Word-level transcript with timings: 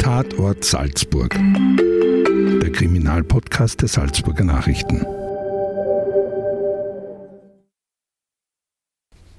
Tatort 0.00 0.64
Salzburg. 0.64 1.34
Der 1.34 2.70
Kriminalpodcast 2.70 3.82
der 3.82 3.88
Salzburger 3.88 4.44
Nachrichten. 4.44 5.04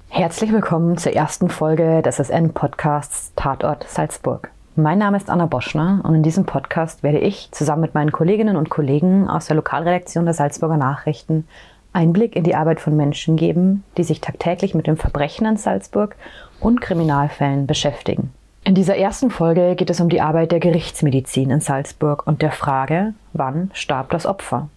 Herzlich 0.08 0.52
willkommen 0.52 0.98
zur 0.98 1.14
ersten 1.14 1.48
Folge 1.48 2.02
des 2.02 2.18
SN-Podcasts 2.18 3.32
Tatort 3.34 3.88
Salzburg. 3.88 4.50
Mein 4.76 4.98
Name 4.98 5.16
ist 5.16 5.30
Anna 5.30 5.46
Boschner 5.46 6.02
und 6.04 6.14
in 6.14 6.22
diesem 6.22 6.44
Podcast 6.44 7.02
werde 7.02 7.18
ich 7.18 7.48
zusammen 7.50 7.82
mit 7.82 7.94
meinen 7.94 8.12
Kolleginnen 8.12 8.56
und 8.56 8.68
Kollegen 8.68 9.28
aus 9.28 9.46
der 9.46 9.56
Lokalredaktion 9.56 10.26
der 10.26 10.34
Salzburger 10.34 10.76
Nachrichten 10.76 11.48
Einblick 11.92 12.36
in 12.36 12.44
die 12.44 12.54
Arbeit 12.54 12.80
von 12.80 12.96
Menschen 12.96 13.36
geben, 13.36 13.82
die 13.96 14.04
sich 14.04 14.20
tagtäglich 14.20 14.74
mit 14.74 14.86
dem 14.86 14.96
Verbrechen 14.96 15.46
in 15.46 15.56
Salzburg 15.56 16.14
und 16.60 16.80
Kriminalfällen 16.80 17.66
beschäftigen. 17.66 18.32
In 18.68 18.74
dieser 18.74 18.98
ersten 18.98 19.30
Folge 19.30 19.76
geht 19.76 19.88
es 19.88 19.98
um 19.98 20.10
die 20.10 20.20
Arbeit 20.20 20.52
der 20.52 20.60
Gerichtsmedizin 20.60 21.48
in 21.48 21.62
Salzburg 21.62 22.26
und 22.26 22.42
der 22.42 22.52
Frage, 22.52 23.14
wann 23.32 23.70
starb 23.72 24.10
das 24.10 24.26
Opfer? 24.26 24.68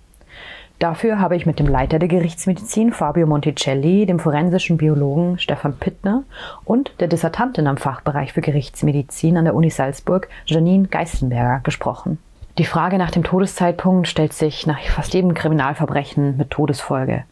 Dafür 0.79 1.19
habe 1.19 1.35
ich 1.35 1.45
mit 1.45 1.59
dem 1.59 1.67
Leiter 1.67 1.99
der 1.99 2.07
Gerichtsmedizin 2.07 2.93
Fabio 2.93 3.27
Monticelli, 3.27 4.05
dem 4.05 4.19
forensischen 4.19 4.77
Biologen 4.77 5.39
Stefan 5.39 5.75
Pittner 5.75 6.23
und 6.63 6.93
der 7.01 7.09
Dissertantin 7.09 7.67
am 7.67 7.75
Fachbereich 7.75 8.31
für 8.31 8.39
Gerichtsmedizin 8.39 9.35
an 9.35 9.43
der 9.43 9.55
Uni 9.55 9.69
Salzburg 9.69 10.29
Janine 10.45 10.87
Geistenberger 10.87 11.59
gesprochen. 11.65 12.17
Die 12.59 12.63
Frage 12.63 12.97
nach 12.97 13.11
dem 13.11 13.25
Todeszeitpunkt 13.25 14.07
stellt 14.07 14.31
sich 14.31 14.65
nach 14.65 14.79
fast 14.83 15.13
jedem 15.13 15.33
Kriminalverbrechen 15.33 16.37
mit 16.37 16.49
Todesfolge. 16.49 17.25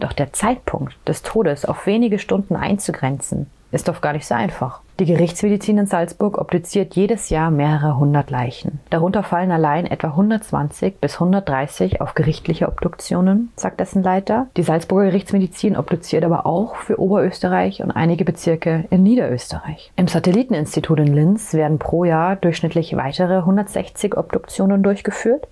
Doch 0.00 0.14
der 0.14 0.32
Zeitpunkt 0.32 0.96
des 1.06 1.20
Todes 1.20 1.66
auf 1.66 1.86
wenige 1.86 2.18
Stunden 2.18 2.56
einzugrenzen, 2.56 3.50
ist 3.70 3.90
oft 3.90 4.00
gar 4.00 4.14
nicht 4.14 4.24
so 4.24 4.34
einfach. 4.34 4.80
Die 4.98 5.04
Gerichtsmedizin 5.04 5.76
in 5.76 5.86
Salzburg 5.86 6.38
obduziert 6.38 6.96
jedes 6.96 7.28
Jahr 7.28 7.50
mehrere 7.50 7.98
hundert 7.98 8.30
Leichen. 8.30 8.80
Darunter 8.88 9.22
fallen 9.22 9.50
allein 9.50 9.84
etwa 9.84 10.08
120 10.08 11.00
bis 11.02 11.16
130 11.16 12.00
auf 12.00 12.14
gerichtliche 12.14 12.66
Obduktionen, 12.66 13.52
sagt 13.56 13.78
dessen 13.78 14.02
Leiter. 14.02 14.46
Die 14.56 14.62
Salzburger 14.62 15.10
Gerichtsmedizin 15.10 15.76
obduziert 15.76 16.24
aber 16.24 16.46
auch 16.46 16.76
für 16.76 16.98
Oberösterreich 16.98 17.82
und 17.82 17.90
einige 17.90 18.24
Bezirke 18.24 18.86
in 18.88 19.02
Niederösterreich. 19.02 19.92
Im 19.96 20.08
Satelliteninstitut 20.08 20.98
in 20.98 21.12
Linz 21.12 21.52
werden 21.52 21.78
pro 21.78 22.04
Jahr 22.04 22.36
durchschnittlich 22.36 22.96
weitere 22.96 23.36
160 23.36 24.16
Obduktionen 24.16 24.82
durchgeführt. 24.82 25.46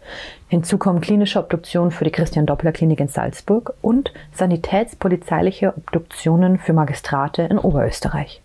Hinzu 0.49 0.79
kommen 0.79 1.03
klinische 1.03 1.39
Obduktionen 1.39 1.91
für 1.91 2.05
die 2.05 2.13
Christian 2.13 2.47
Doppler 2.47 2.73
Klinik 2.73 3.01
in 3.01 3.09
Salzburg 3.09 3.75
und 3.83 4.15
sanitätspolizeiliche 4.33 5.75
Obduktionen 5.77 6.57
für 6.57 6.73
Magistrate 6.73 7.43
in 7.43 7.59
Oberösterreich. 7.59 8.41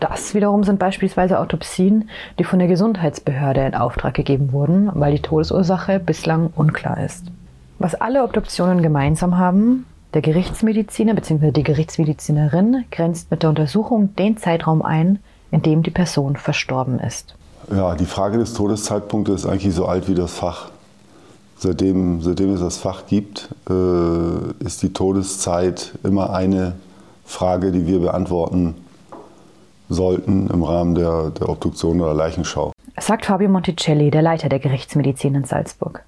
Das 0.00 0.34
wiederum 0.34 0.62
sind 0.62 0.78
beispielsweise 0.78 1.40
Autopsien, 1.40 2.08
die 2.38 2.44
von 2.44 2.60
der 2.60 2.68
Gesundheitsbehörde 2.68 3.66
in 3.66 3.74
Auftrag 3.74 4.14
gegeben 4.14 4.52
wurden, 4.52 4.90
weil 4.94 5.12
die 5.12 5.22
Todesursache 5.22 5.98
bislang 5.98 6.50
unklar 6.54 7.02
ist. 7.02 7.24
Was 7.80 7.96
alle 7.96 8.22
Obduktionen 8.22 8.82
gemeinsam 8.82 9.38
haben, 9.38 9.86
der 10.14 10.22
Gerichtsmediziner 10.22 11.14
bzw. 11.14 11.50
die 11.50 11.64
Gerichtsmedizinerin 11.64 12.84
grenzt 12.90 13.30
mit 13.30 13.42
der 13.42 13.50
Untersuchung 13.50 14.14
den 14.14 14.36
Zeitraum 14.36 14.82
ein, 14.82 15.18
in 15.50 15.62
dem 15.62 15.82
die 15.82 15.90
Person 15.90 16.36
verstorben 16.36 17.00
ist. 17.00 17.34
Ja, 17.70 17.94
die 17.94 18.06
Frage 18.06 18.38
des 18.38 18.54
Todeszeitpunktes 18.54 19.44
ist 19.44 19.50
eigentlich 19.50 19.74
so 19.74 19.86
alt 19.86 20.08
wie 20.08 20.14
das 20.14 20.32
Fach. 20.32 20.70
Seitdem, 21.58 22.22
seitdem 22.22 22.54
es 22.54 22.60
das 22.60 22.78
Fach 22.78 23.06
gibt, 23.06 23.48
äh, 23.68 24.64
ist 24.64 24.82
die 24.82 24.92
Todeszeit 24.92 25.92
immer 26.04 26.32
eine 26.32 26.74
Frage, 27.24 27.72
die 27.72 27.86
wir 27.86 27.98
beantworten 27.98 28.76
sollten 29.88 30.48
im 30.48 30.62
Rahmen 30.62 30.94
der, 30.94 31.30
der 31.30 31.48
Obduktion 31.48 32.00
oder 32.00 32.14
Leichenschau. 32.14 32.72
Sagt 33.00 33.26
Fabio 33.26 33.48
Monticelli, 33.48 34.10
der 34.10 34.22
Leiter 34.22 34.48
der 34.48 34.58
Gerichtsmedizin 34.58 35.34
in 35.34 35.44
Salzburg. 35.44 36.02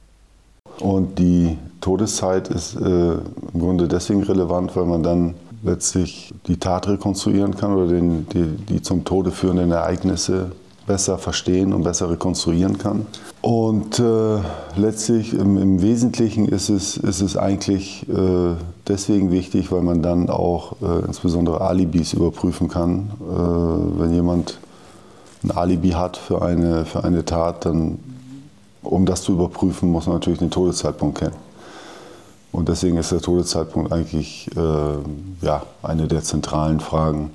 Und 0.81 1.19
die 1.19 1.59
Todeszeit 1.81 2.49
ist 2.49 2.77
äh, 2.77 3.13
im 3.13 3.21
Grunde 3.61 3.87
deswegen 3.87 4.23
relevant, 4.23 4.75
weil 4.77 4.87
man 4.87 5.03
dann 5.03 5.35
letztlich 5.63 6.33
die 6.47 6.57
Tat 6.57 6.89
rekonstruieren 6.89 7.57
kann 7.57 7.75
oder 7.75 7.89
den, 7.89 8.27
die, 8.31 8.45
die 8.69 8.83
zum 8.83 9.05
Tode 9.05 9.31
führenden 9.31 9.73
Ereignisse 9.73 10.53
besser 10.91 11.19
verstehen 11.19 11.73
und 11.73 11.85
besser 11.85 12.11
rekonstruieren 12.11 12.77
kann. 12.77 13.07
Und 13.43 14.01
äh, 14.01 14.39
letztlich 14.75 15.35
im, 15.35 15.57
im, 15.57 15.81
Wesentlichen 15.83 16.49
ist 16.49 16.69
es, 16.69 16.97
ist 16.97 17.21
es 17.21 17.37
eigentlich 17.37 18.09
äh, 18.09 18.57
deswegen 18.89 19.31
wichtig, 19.31 19.71
weil 19.71 19.83
man 19.83 20.03
dann 20.03 20.29
auch 20.29 20.73
äh, 20.83 21.07
insbesondere 21.07 21.61
Alibis 21.61 22.13
überprüfen 22.13 22.67
kann. 22.67 23.13
Äh, 23.21 24.01
wenn 24.01 24.13
jemand 24.13 24.59
ein 25.45 25.53
Alibi 25.53 25.91
hat 25.91 26.17
für 26.17 26.43
eine, 26.43 26.85
für 26.85 27.05
eine 27.05 27.25
Tat, 27.25 27.67
dann, 27.67 28.01
um 28.83 29.07
das 29.07 29.23
zu 29.23 29.35
überprüfen, 29.35 29.93
muss 29.93 30.07
man 30.07 30.17
natürlich 30.17 30.41
den 30.41 30.51
Todeszeitpunkt 30.51 31.19
kennen. 31.19 31.37
Und 32.51 32.69
deswegen 32.69 32.97
ist 32.97 33.13
der 33.13 33.21
Todeszeitpunkt 33.21 33.93
eigentlich 33.93 34.51
äh, 34.57 35.47
ja, 35.47 35.63
eine 35.85 36.09
der 36.09 36.25
zentralen 36.25 36.81
Fragen 36.81 37.31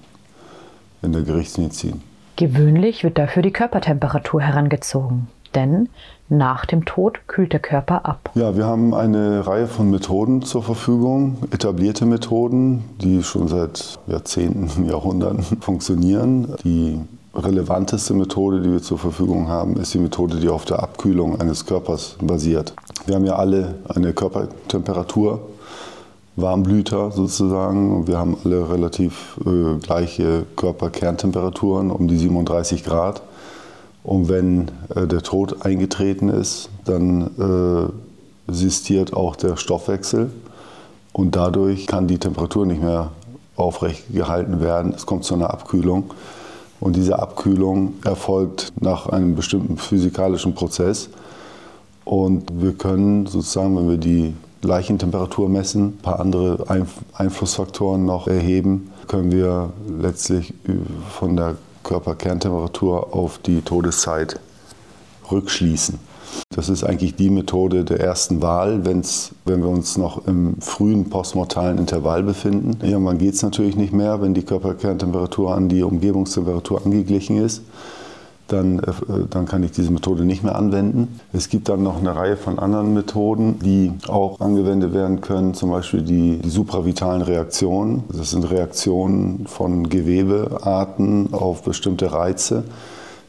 in 1.01 1.13
der 1.13 1.21
Gerichtsmedizin. 1.21 2.01
Gewöhnlich 2.37 3.05
wird 3.05 3.17
dafür 3.17 3.41
die 3.41 3.51
Körpertemperatur 3.51 4.41
herangezogen, 4.41 5.27
denn 5.53 5.87
nach 6.27 6.65
dem 6.65 6.83
Tod 6.83 7.19
kühlt 7.27 7.53
der 7.53 7.61
Körper 7.61 8.05
ab. 8.05 8.29
Ja, 8.35 8.57
wir 8.57 8.65
haben 8.65 8.93
eine 8.93 9.47
Reihe 9.47 9.67
von 9.67 9.89
Methoden 9.89 10.41
zur 10.41 10.61
Verfügung, 10.61 11.37
etablierte 11.51 12.05
Methoden, 12.05 12.83
die 13.01 13.23
schon 13.23 13.47
seit 13.47 13.99
Jahrzehnten, 14.07 14.85
Jahrhunderten 14.89 15.43
funktionieren. 15.61 16.55
Die 16.65 16.99
relevanteste 17.33 18.13
Methode, 18.13 18.61
die 18.61 18.71
wir 18.71 18.81
zur 18.81 18.97
Verfügung 18.97 19.47
haben, 19.47 19.77
ist 19.77 19.93
die 19.93 19.99
Methode, 19.99 20.37
die 20.37 20.49
auf 20.49 20.65
der 20.65 20.83
Abkühlung 20.83 21.39
eines 21.39 21.65
Körpers 21.65 22.17
basiert. 22.21 22.73
Wir 23.05 23.15
haben 23.15 23.25
ja 23.25 23.35
alle 23.35 23.75
eine 23.87 24.11
Körpertemperatur 24.11 25.41
Warmblüter 26.35 27.11
sozusagen. 27.11 28.07
Wir 28.07 28.17
haben 28.17 28.37
alle 28.43 28.69
relativ 28.69 29.39
äh, 29.45 29.79
gleiche 29.79 30.45
Körperkerntemperaturen 30.55 31.91
um 31.91 32.07
die 32.07 32.17
37 32.17 32.83
Grad. 32.83 33.21
Und 34.03 34.29
wenn 34.29 34.69
äh, 34.93 35.07
der 35.07 35.21
Tod 35.21 35.65
eingetreten 35.65 36.29
ist, 36.29 36.69
dann 36.83 37.91
äh, 38.47 38.51
sistiert 38.51 39.13
auch 39.13 39.35
der 39.35 39.57
Stoffwechsel 39.57 40.29
und 41.13 41.35
dadurch 41.35 41.87
kann 41.87 42.07
die 42.07 42.17
Temperatur 42.17 42.65
nicht 42.65 42.83
mehr 42.83 43.11
aufrecht 43.55 44.13
gehalten 44.13 44.59
werden. 44.59 44.93
Es 44.93 45.05
kommt 45.05 45.23
zu 45.23 45.33
einer 45.33 45.49
Abkühlung. 45.49 46.13
Und 46.81 46.97
diese 46.97 47.17
Abkühlung 47.17 47.93
erfolgt 48.03 48.73
nach 48.81 49.07
einem 49.07 49.33
bestimmten 49.33 49.77
physikalischen 49.77 50.53
Prozess. 50.53 51.09
Und 52.03 52.61
wir 52.61 52.73
können 52.73 53.25
sozusagen, 53.25 53.77
wenn 53.77 53.89
wir 53.89 53.97
die 53.97 54.33
Leichentemperatur 54.61 55.49
messen, 55.49 55.85
ein 55.85 55.97
paar 56.01 56.19
andere 56.19 56.65
Einflussfaktoren 57.13 58.05
noch 58.05 58.27
erheben, 58.27 58.91
können 59.07 59.31
wir 59.31 59.71
letztlich 59.87 60.53
von 61.09 61.35
der 61.35 61.55
Körperkerntemperatur 61.83 63.13
auf 63.13 63.37
die 63.37 63.61
Todeszeit 63.61 64.39
rückschließen. 65.31 65.99
Das 66.49 66.69
ist 66.69 66.83
eigentlich 66.83 67.15
die 67.15 67.29
Methode 67.29 67.85
der 67.85 67.99
ersten 67.99 68.41
Wahl, 68.41 68.85
wenn's, 68.85 69.31
wenn 69.45 69.61
wir 69.61 69.69
uns 69.69 69.97
noch 69.97 70.25
im 70.27 70.59
frühen 70.59 71.09
postmortalen 71.09 71.77
Intervall 71.77 72.23
befinden. 72.23 72.77
Irgendwann 72.85 73.19
geht 73.19 73.35
es 73.35 73.43
natürlich 73.43 73.75
nicht 73.75 73.93
mehr, 73.93 74.21
wenn 74.21 74.33
die 74.33 74.43
Körperkerntemperatur 74.43 75.53
an 75.53 75.69
die 75.69 75.83
Umgebungstemperatur 75.83 76.83
angeglichen 76.83 77.37
ist 77.37 77.61
dann, 78.47 78.79
äh, 78.79 78.91
dann 79.29 79.45
kann 79.45 79.63
ich 79.63 79.71
diese 79.71 79.91
Methode 79.91 80.25
nicht 80.25 80.43
mehr 80.43 80.55
anwenden. 80.55 81.19
Es 81.33 81.49
gibt 81.49 81.69
dann 81.69 81.83
noch 81.83 81.97
eine 81.97 82.15
Reihe 82.15 82.37
von 82.37 82.59
anderen 82.59 82.93
Methoden, 82.93 83.59
die 83.59 83.91
auch 84.07 84.39
angewendet 84.39 84.93
werden 84.93 85.21
können, 85.21 85.53
zum 85.53 85.71
Beispiel 85.71 86.01
die, 86.01 86.37
die 86.37 86.49
supravitalen 86.49 87.21
Reaktionen. 87.21 88.03
Das 88.11 88.31
sind 88.31 88.49
Reaktionen 88.49 89.47
von 89.47 89.89
Gewebearten 89.89 91.33
auf 91.33 91.63
bestimmte 91.63 92.11
Reize 92.11 92.63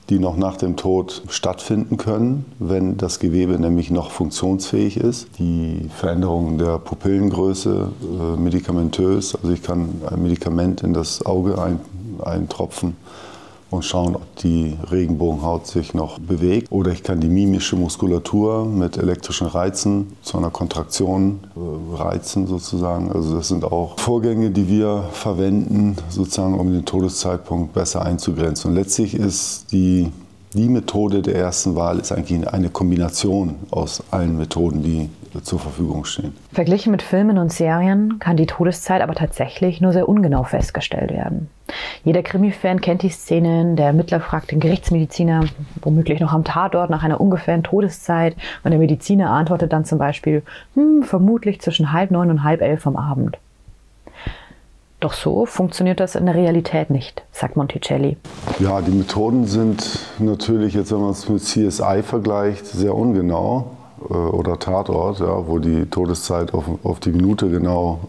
die 0.09 0.21
noch 0.21 0.37
nach 0.37 0.57
dem 0.57 0.77
Tod 0.77 1.23
stattfinden 1.29 1.97
können, 1.97 2.45
wenn 2.61 2.97
das 2.97 3.19
Gewebe 3.19 3.59
nämlich 3.59 3.91
noch 3.91 4.13
funktionsfähig 4.13 4.99
ist. 4.99 5.27
Die 5.41 5.89
Veränderung 5.97 6.59
der 6.59 6.79
Pupillengröße 6.79 7.89
äh, 8.01 8.41
medikamentös, 8.41 9.35
also 9.35 9.51
ich 9.51 9.65
kann 9.65 9.89
ein 10.09 10.23
Medikament 10.23 10.85
in 10.85 10.95
das 10.95 11.27
Auge 11.27 11.61
ein, 11.61 11.81
eintropfen 12.25 12.97
und 13.71 13.85
schauen, 13.85 14.15
ob 14.15 14.37
die 14.37 14.77
Regenbogenhaut 14.91 15.67
sich 15.67 15.95
noch 15.95 16.19
bewegt. 16.19 16.71
Oder 16.71 16.93
ich 16.93 17.03
kann 17.03 17.21
die 17.21 17.29
mimische 17.29 17.77
Muskulatur 17.77 18.65
mit 18.65 18.97
elektrischen 18.97 19.47
Reizen 19.47 20.17
zu 20.23 20.39
einer 20.39 20.51
Kontraktion 20.51 21.41
äh, 21.57 21.97
reizen 21.97 22.47
sozusagen. 22.47 23.11
Also 23.13 23.37
das 23.37 23.49
sind 23.49 23.65
auch 23.65 23.99
Vorgänge, 23.99 24.51
die 24.51 24.69
wir 24.69 25.09
verwenden, 25.13 25.97
sozusagen, 26.09 26.59
um 26.59 26.73
den 26.73 26.85
Todeszeitpunkt 26.85 27.73
besser 27.75 28.03
einzugrenzen. 28.03 28.71
Und 28.71 28.77
letztlich 28.77 29.15
ist 29.15 29.73
die 29.73 30.11
die 30.57 30.69
Methode 30.69 31.21
der 31.21 31.35
ersten 31.35 31.75
Wahl 31.75 31.99
ist 31.99 32.13
eigentlich 32.13 32.49
eine 32.49 32.71
Kombination 32.71 33.57
aus 33.71 34.03
allen 34.11 34.39
Methoden, 34.39 34.83
die 34.83 35.11
zur 35.43 35.59
Verfügung 35.59 36.05
stehen. 36.05 36.35
Verglichen 36.53 36.91
mit 36.91 37.03
Filmen 37.03 37.39
und 37.39 37.53
Serien 37.53 38.19
kann 38.19 38.37
die 38.37 38.47
Todeszeit 38.47 39.03
aber 39.03 39.15
tatsächlich 39.15 39.81
nur 39.81 39.93
sehr 39.93 40.09
ungenau 40.09 40.45
festgestellt 40.45 41.11
werden. 41.11 41.49
Jeder 42.05 42.23
Krimi-Fan 42.23 42.81
kennt 42.81 43.03
die 43.03 43.09
Szenen, 43.09 43.77
der 43.77 43.87
Ermittler 43.87 44.21
fragt 44.21 44.51
den 44.53 44.61
Gerichtsmediziner, 44.61 45.45
womöglich 45.83 46.21
noch 46.21 46.33
am 46.33 46.45
Tatort 46.45 46.91
nach 46.91 47.03
einer 47.03 47.21
ungefähren 47.21 47.63
Todeszeit 47.63 48.37
und 48.63 48.71
der 48.71 48.81
Mediziner 48.81 49.31
antwortet 49.31 49.73
dann 49.73 49.85
zum 49.85 49.99
Beispiel, 49.99 50.43
hm, 50.75 51.03
vermutlich 51.03 51.61
zwischen 51.61 51.93
halb 51.93 52.11
neun 52.11 52.31
und 52.31 52.45
halb 52.45 52.63
elf 52.63 52.87
am 52.87 52.97
Abend. 52.97 53.39
Doch 54.99 55.13
so 55.13 55.45
funktioniert 55.45 56.01
das 56.01 56.15
in 56.15 56.25
der 56.25 56.35
Realität 56.35 56.89
nicht, 56.89 57.23
sagt 57.31 57.57
Monticelli. 57.57 58.17
Ja, 58.59 58.81
die 58.81 58.93
Methoden 58.93 59.47
sind 59.47 60.01
natürlich, 60.19 60.73
jetzt 60.73 60.91
wenn 60.91 61.03
man 61.03 61.11
es 61.11 61.29
mit 61.29 61.43
CSI 61.43 62.03
vergleicht, 62.03 62.67
sehr 62.67 62.95
ungenau 62.95 63.76
äh, 64.09 64.13
oder 64.13 64.59
Tatort, 64.59 65.21
ja, 65.21 65.47
wo 65.47 65.59
die 65.59 65.87
Todeszeit 65.87 66.55
auf, 66.55 66.65
auf 66.83 67.01
die 67.01 67.11
Minute 67.11 67.49
genau 67.51 68.01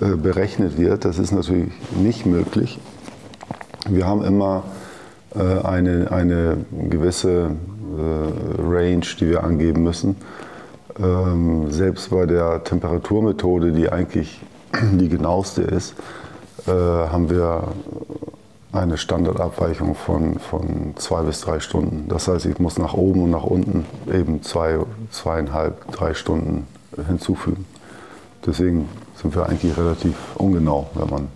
äh, 0.00 0.04
äh, 0.04 0.16
berechnet 0.16 0.78
wird. 0.78 1.04
Das 1.04 1.18
ist 1.18 1.32
natürlich 1.32 1.72
nicht 1.96 2.26
möglich. 2.26 2.78
Wir 3.88 4.06
haben 4.06 4.22
immer 4.22 4.64
äh, 5.34 5.64
eine, 5.64 6.10
eine 6.10 6.58
gewisse 6.88 7.50
äh, 7.50 8.62
Range, 8.62 9.06
die 9.18 9.28
wir 9.28 9.44
angeben 9.44 9.82
müssen. 9.82 10.16
Ähm, 11.02 11.70
selbst 11.70 12.10
bei 12.10 12.26
der 12.26 12.64
Temperaturmethode, 12.64 13.72
die 13.72 13.90
eigentlich 13.90 14.40
die 14.92 15.08
genaueste 15.08 15.62
ist, 15.62 15.94
haben 16.66 17.30
wir 17.30 17.68
eine 18.72 18.96
Standardabweichung 18.96 19.94
von, 19.94 20.38
von 20.38 20.94
zwei 20.96 21.22
bis 21.22 21.40
drei 21.40 21.60
Stunden. 21.60 22.08
Das 22.08 22.28
heißt, 22.28 22.46
ich 22.46 22.58
muss 22.58 22.78
nach 22.78 22.94
oben 22.94 23.24
und 23.24 23.30
nach 23.30 23.44
unten 23.44 23.84
eben 24.12 24.42
zwei, 24.42 24.78
zweieinhalb, 25.10 25.90
drei 25.90 26.14
Stunden 26.14 26.66
hinzufügen. 27.06 27.66
Deswegen 28.46 28.88
sind 29.16 29.34
wir 29.34 29.46
eigentlich 29.46 29.76
relativ 29.76 30.16
ungenau, 30.36 30.88
wenn 30.94 31.10
man, 31.10 31.28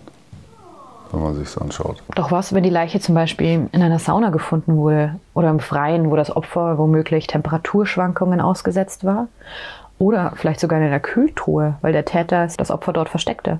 wenn 1.11 1.21
man 1.21 1.35
sich 1.35 1.59
anschaut. 1.59 2.01
Doch 2.15 2.31
was, 2.31 2.53
wenn 2.53 2.63
die 2.63 2.69
Leiche 2.69 2.99
zum 2.99 3.15
Beispiel 3.15 3.69
in 3.71 3.81
einer 3.81 3.99
Sauna 3.99 4.29
gefunden 4.29 4.77
wurde 4.77 5.19
oder 5.33 5.49
im 5.49 5.59
Freien, 5.59 6.09
wo 6.09 6.15
das 6.15 6.35
Opfer 6.35 6.77
womöglich 6.77 7.27
Temperaturschwankungen 7.27 8.41
ausgesetzt 8.41 9.03
war? 9.03 9.27
Oder 9.97 10.33
vielleicht 10.35 10.59
sogar 10.59 10.79
in 10.79 10.85
einer 10.85 10.99
Kühltruhe, 10.99 11.75
weil 11.81 11.93
der 11.93 12.03
Täter 12.03 12.47
das 12.57 12.71
Opfer 12.71 12.91
dort 12.91 13.07
versteckte? 13.07 13.59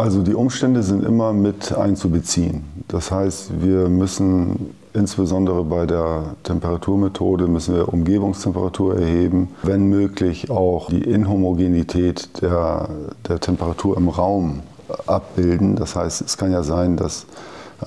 Also 0.00 0.22
die 0.22 0.34
Umstände 0.34 0.82
sind 0.82 1.04
immer 1.04 1.34
mit 1.34 1.76
einzubeziehen. 1.76 2.64
Das 2.88 3.10
heißt, 3.10 3.62
wir 3.62 3.90
müssen 3.90 4.74
insbesondere 4.94 5.62
bei 5.62 5.84
der 5.84 6.36
Temperaturmethode 6.42 7.46
müssen 7.46 7.74
wir 7.74 7.92
Umgebungstemperatur 7.92 8.98
erheben, 8.98 9.48
wenn 9.62 9.90
möglich 9.90 10.50
auch 10.50 10.88
die 10.88 11.02
Inhomogenität 11.02 12.40
der, 12.40 12.88
der 13.28 13.40
Temperatur 13.40 13.98
im 13.98 14.08
Raum 14.08 14.60
abbilden. 15.06 15.76
Das 15.76 15.96
heißt, 15.96 16.22
es 16.22 16.38
kann 16.38 16.50
ja 16.50 16.62
sein, 16.62 16.96
dass 16.96 17.26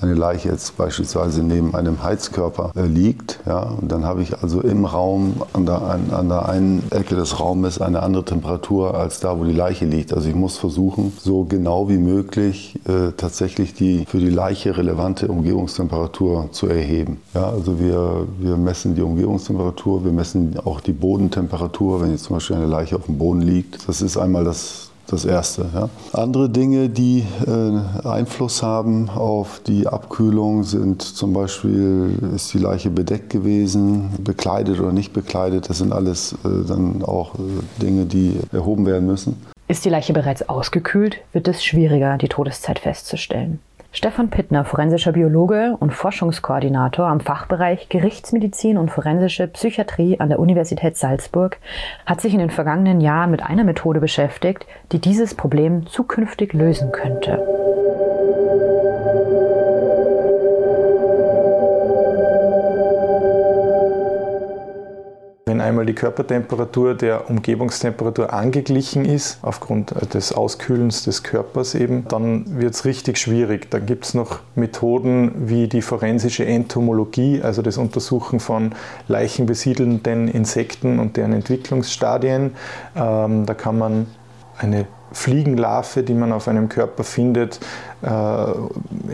eine 0.00 0.14
Leiche 0.14 0.48
jetzt 0.48 0.76
beispielsweise 0.76 1.42
neben 1.42 1.74
einem 1.74 2.02
Heizkörper 2.02 2.72
äh, 2.76 2.86
liegt, 2.86 3.40
ja, 3.46 3.62
und 3.62 3.90
dann 3.90 4.04
habe 4.04 4.22
ich 4.22 4.42
also 4.42 4.60
im 4.60 4.84
Raum 4.84 5.42
an 5.52 5.66
der, 5.66 5.82
an, 5.82 6.28
der 6.28 6.48
einen 6.48 6.82
Ecke 6.90 7.14
des 7.14 7.40
Raumes 7.40 7.80
eine 7.80 8.02
andere 8.02 8.24
Temperatur 8.24 8.94
als 8.94 9.20
da, 9.20 9.38
wo 9.38 9.44
die 9.44 9.52
Leiche 9.52 9.84
liegt. 9.84 10.12
Also 10.12 10.28
ich 10.28 10.34
muss 10.34 10.56
versuchen, 10.58 11.12
so 11.18 11.44
genau 11.44 11.88
wie 11.88 11.98
möglich 11.98 12.78
äh, 12.86 13.12
tatsächlich 13.16 13.74
die 13.74 14.04
für 14.06 14.18
die 14.18 14.30
Leiche 14.30 14.76
relevante 14.76 15.28
Umgebungstemperatur 15.28 16.48
zu 16.52 16.66
erheben. 16.66 17.20
Ja, 17.34 17.50
also 17.50 17.78
wir, 17.78 18.26
wir 18.38 18.56
messen 18.56 18.94
die 18.94 19.02
Umgebungstemperatur, 19.02 20.04
wir 20.04 20.12
messen 20.12 20.58
auch 20.64 20.80
die 20.80 20.92
Bodentemperatur, 20.92 22.00
wenn 22.00 22.10
jetzt 22.10 22.24
zum 22.24 22.36
Beispiel 22.36 22.56
eine 22.56 22.66
Leiche 22.66 22.96
auf 22.96 23.06
dem 23.06 23.18
Boden 23.18 23.42
liegt. 23.42 23.88
Das 23.88 24.02
ist 24.02 24.16
einmal 24.16 24.44
das 24.44 24.90
das 25.06 25.24
Erste. 25.24 25.66
Ja. 25.74 25.88
Andere 26.12 26.48
Dinge, 26.48 26.88
die 26.88 27.24
äh, 27.46 28.06
Einfluss 28.06 28.62
haben 28.62 29.08
auf 29.10 29.60
die 29.66 29.86
Abkühlung, 29.86 30.64
sind 30.64 31.02
zum 31.02 31.32
Beispiel, 31.32 32.18
ist 32.34 32.52
die 32.54 32.58
Leiche 32.58 32.90
bedeckt 32.90 33.30
gewesen, 33.30 34.10
bekleidet 34.18 34.80
oder 34.80 34.92
nicht 34.92 35.12
bekleidet. 35.12 35.68
Das 35.68 35.78
sind 35.78 35.92
alles 35.92 36.32
äh, 36.44 36.66
dann 36.66 37.02
auch 37.02 37.34
äh, 37.34 37.82
Dinge, 37.82 38.06
die 38.06 38.38
erhoben 38.52 38.86
werden 38.86 39.06
müssen. 39.06 39.36
Ist 39.66 39.84
die 39.84 39.90
Leiche 39.90 40.12
bereits 40.12 40.48
ausgekühlt, 40.48 41.18
wird 41.32 41.48
es 41.48 41.64
schwieriger, 41.64 42.18
die 42.18 42.28
Todeszeit 42.28 42.78
festzustellen. 42.78 43.60
Stefan 43.96 44.28
Pittner, 44.28 44.64
forensischer 44.64 45.12
Biologe 45.12 45.76
und 45.78 45.92
Forschungskoordinator 45.92 47.06
am 47.06 47.20
Fachbereich 47.20 47.88
Gerichtsmedizin 47.88 48.76
und 48.76 48.90
forensische 48.90 49.46
Psychiatrie 49.46 50.18
an 50.18 50.30
der 50.30 50.40
Universität 50.40 50.96
Salzburg, 50.96 51.58
hat 52.04 52.20
sich 52.20 52.34
in 52.34 52.40
den 52.40 52.50
vergangenen 52.50 53.00
Jahren 53.00 53.30
mit 53.30 53.44
einer 53.44 53.62
Methode 53.62 54.00
beschäftigt, 54.00 54.66
die 54.90 54.98
dieses 54.98 55.36
Problem 55.36 55.86
zukünftig 55.86 56.54
lösen 56.54 56.90
könnte. 56.90 57.38
Wenn 65.46 65.60
einmal 65.60 65.84
die 65.84 65.92
Körpertemperatur 65.92 66.94
der 66.94 67.28
Umgebungstemperatur 67.28 68.32
angeglichen 68.32 69.04
ist, 69.04 69.40
aufgrund 69.42 69.94
des 70.14 70.32
Auskühlens 70.32 71.04
des 71.04 71.22
Körpers 71.22 71.74
eben, 71.74 72.08
dann 72.08 72.58
wird 72.60 72.72
es 72.72 72.86
richtig 72.86 73.18
schwierig. 73.18 73.70
Dann 73.70 73.84
gibt 73.84 74.06
es 74.06 74.14
noch 74.14 74.40
Methoden 74.54 75.32
wie 75.50 75.68
die 75.68 75.82
forensische 75.82 76.46
Entomologie, 76.46 77.42
also 77.42 77.60
das 77.60 77.76
Untersuchen 77.76 78.40
von 78.40 78.72
leichenbesiedelnden 79.06 80.28
Insekten 80.28 80.98
und 80.98 81.18
deren 81.18 81.34
Entwicklungsstadien. 81.34 82.52
Ähm, 82.96 83.44
da 83.44 83.52
kann 83.52 83.76
man 83.76 84.06
eine 84.56 84.86
Fliegenlarve, 85.14 86.02
die 86.02 86.12
man 86.12 86.32
auf 86.32 86.48
einem 86.48 86.68
Körper 86.68 87.04
findet, 87.04 87.60
äh, 88.02 88.08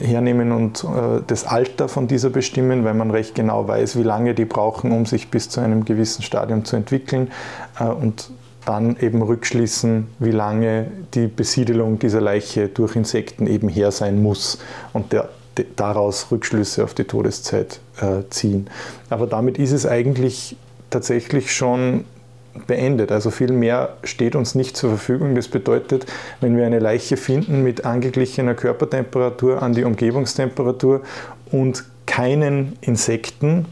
hernehmen 0.00 0.50
und 0.50 0.82
äh, 0.82 1.22
das 1.26 1.44
Alter 1.44 1.88
von 1.88 2.08
dieser 2.08 2.30
bestimmen, 2.30 2.84
weil 2.84 2.94
man 2.94 3.10
recht 3.10 3.34
genau 3.34 3.68
weiß, 3.68 3.96
wie 3.96 4.02
lange 4.02 4.34
die 4.34 4.46
brauchen, 4.46 4.92
um 4.92 5.06
sich 5.06 5.30
bis 5.30 5.48
zu 5.48 5.60
einem 5.60 5.84
gewissen 5.84 6.22
Stadium 6.22 6.64
zu 6.64 6.76
entwickeln 6.76 7.30
äh, 7.78 7.84
und 7.84 8.30
dann 8.64 8.96
eben 8.98 9.22
rückschließen, 9.22 10.08
wie 10.18 10.30
lange 10.30 10.86
die 11.14 11.26
Besiedelung 11.26 11.98
dieser 11.98 12.20
Leiche 12.20 12.68
durch 12.68 12.96
Insekten 12.96 13.46
eben 13.46 13.68
her 13.68 13.90
sein 13.90 14.22
muss 14.22 14.58
und 14.92 15.12
der, 15.12 15.28
daraus 15.76 16.30
Rückschlüsse 16.30 16.84
auf 16.84 16.94
die 16.94 17.04
Todeszeit 17.04 17.80
ziehen. 18.30 18.70
Aber 19.10 19.26
damit 19.26 19.58
ist 19.58 19.72
es 19.72 19.84
eigentlich 19.84 20.56
tatsächlich 20.88 21.54
schon 21.54 22.04
beendet. 22.66 23.12
Also 23.12 23.30
viel 23.30 23.52
mehr 23.52 23.96
steht 24.04 24.34
uns 24.34 24.54
nicht 24.54 24.76
zur 24.76 24.90
Verfügung. 24.90 25.34
Das 25.34 25.48
bedeutet, 25.48 26.06
wenn 26.40 26.56
wir 26.56 26.66
eine 26.66 26.78
Leiche 26.78 27.16
finden 27.16 27.62
mit 27.62 27.84
angeglichener 27.84 28.54
Körpertemperatur 28.54 29.62
an 29.62 29.72
die 29.72 29.84
Umgebungstemperatur 29.84 31.02
und 31.50 31.84
keinen 32.06 32.76
Insekten, 32.80 33.66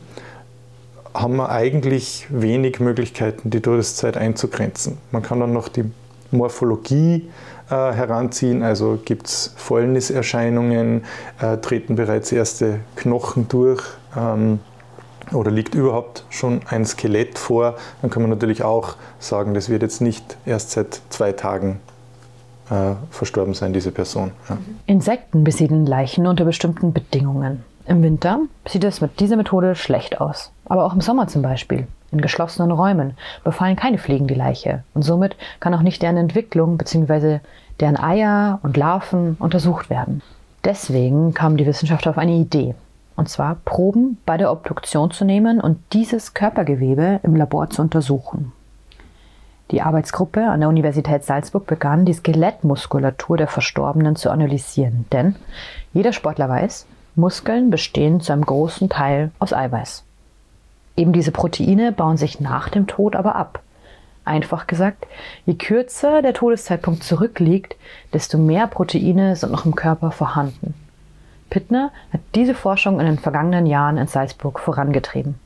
haben 1.14 1.36
wir 1.36 1.50
eigentlich 1.50 2.26
wenig 2.28 2.78
Möglichkeiten, 2.80 3.50
die 3.50 3.60
Todeszeit 3.60 4.16
einzugrenzen. 4.16 4.98
Man 5.10 5.22
kann 5.22 5.40
dann 5.40 5.52
noch 5.52 5.68
die 5.68 5.84
Morphologie 6.30 7.28
äh, 7.70 7.74
heranziehen, 7.74 8.62
also 8.62 8.98
gibt 9.04 9.26
es 9.26 9.54
Fäulniserscheinungen, 9.56 11.04
äh, 11.40 11.56
treten 11.56 11.96
bereits 11.96 12.30
erste 12.30 12.80
Knochen 12.96 13.48
durch. 13.48 13.82
Ähm, 14.16 14.60
oder 15.32 15.50
liegt 15.50 15.74
überhaupt 15.74 16.24
schon 16.30 16.60
ein 16.68 16.84
Skelett 16.84 17.38
vor, 17.38 17.76
dann 18.02 18.10
kann 18.10 18.22
man 18.22 18.30
natürlich 18.30 18.62
auch 18.62 18.96
sagen, 19.18 19.54
das 19.54 19.68
wird 19.68 19.82
jetzt 19.82 20.00
nicht 20.00 20.36
erst 20.46 20.72
seit 20.72 21.00
zwei 21.10 21.32
Tagen 21.32 21.80
äh, 22.70 22.94
verstorben 23.10 23.54
sein, 23.54 23.72
diese 23.72 23.92
Person. 23.92 24.32
Ja. 24.48 24.58
Insekten 24.86 25.44
besiedeln 25.44 25.86
Leichen 25.86 26.26
unter 26.26 26.44
bestimmten 26.44 26.92
Bedingungen. 26.92 27.64
Im 27.86 28.02
Winter 28.02 28.40
sieht 28.66 28.84
es 28.84 29.00
mit 29.00 29.18
dieser 29.20 29.36
Methode 29.36 29.74
schlecht 29.74 30.20
aus. 30.20 30.52
Aber 30.66 30.84
auch 30.84 30.92
im 30.92 31.00
Sommer 31.00 31.26
zum 31.28 31.42
Beispiel. 31.42 31.86
In 32.10 32.20
geschlossenen 32.20 32.70
Räumen 32.70 33.16
befallen 33.44 33.76
keine 33.76 33.98
Fliegen 33.98 34.26
die 34.26 34.34
Leiche 34.34 34.82
und 34.94 35.02
somit 35.02 35.36
kann 35.60 35.74
auch 35.74 35.82
nicht 35.82 36.02
deren 36.02 36.16
Entwicklung 36.16 36.78
bzw. 36.78 37.40
deren 37.80 37.98
Eier 37.98 38.60
und 38.62 38.76
Larven 38.76 39.36
untersucht 39.38 39.90
werden. 39.90 40.22
Deswegen 40.64 41.34
kam 41.34 41.56
die 41.56 41.66
Wissenschaft 41.66 42.06
auf 42.06 42.18
eine 42.18 42.32
Idee 42.32 42.74
und 43.18 43.28
zwar 43.28 43.56
Proben 43.64 44.16
bei 44.24 44.36
der 44.36 44.52
Obduktion 44.52 45.10
zu 45.10 45.24
nehmen 45.24 45.60
und 45.60 45.78
dieses 45.92 46.34
Körpergewebe 46.34 47.18
im 47.24 47.34
Labor 47.34 47.68
zu 47.68 47.82
untersuchen. 47.82 48.52
Die 49.72 49.82
Arbeitsgruppe 49.82 50.48
an 50.48 50.60
der 50.60 50.68
Universität 50.68 51.24
Salzburg 51.24 51.66
begann, 51.66 52.04
die 52.04 52.12
Skelettmuskulatur 52.12 53.36
der 53.36 53.48
Verstorbenen 53.48 54.14
zu 54.14 54.30
analysieren, 54.30 55.04
denn 55.12 55.34
jeder 55.92 56.12
Sportler 56.12 56.48
weiß, 56.48 56.86
Muskeln 57.16 57.70
bestehen 57.70 58.20
zu 58.20 58.32
einem 58.32 58.46
großen 58.46 58.88
Teil 58.88 59.32
aus 59.40 59.52
Eiweiß. 59.52 60.04
Eben 60.96 61.12
diese 61.12 61.32
Proteine 61.32 61.90
bauen 61.90 62.16
sich 62.16 62.38
nach 62.38 62.68
dem 62.68 62.86
Tod 62.86 63.16
aber 63.16 63.34
ab. 63.34 63.62
Einfach 64.24 64.68
gesagt, 64.68 65.08
je 65.44 65.54
kürzer 65.54 66.22
der 66.22 66.34
Todeszeitpunkt 66.34 67.02
zurückliegt, 67.02 67.74
desto 68.12 68.38
mehr 68.38 68.68
Proteine 68.68 69.34
sind 69.34 69.50
noch 69.50 69.66
im 69.66 69.74
Körper 69.74 70.12
vorhanden. 70.12 70.74
Pittner 71.50 71.90
hat 72.12 72.20
diese 72.34 72.54
Forschung 72.54 73.00
in 73.00 73.06
den 73.06 73.18
vergangenen 73.18 73.66
Jahren 73.66 73.96
in 73.96 74.06
Salzburg 74.06 74.60
vorangetrieben. 74.60 75.36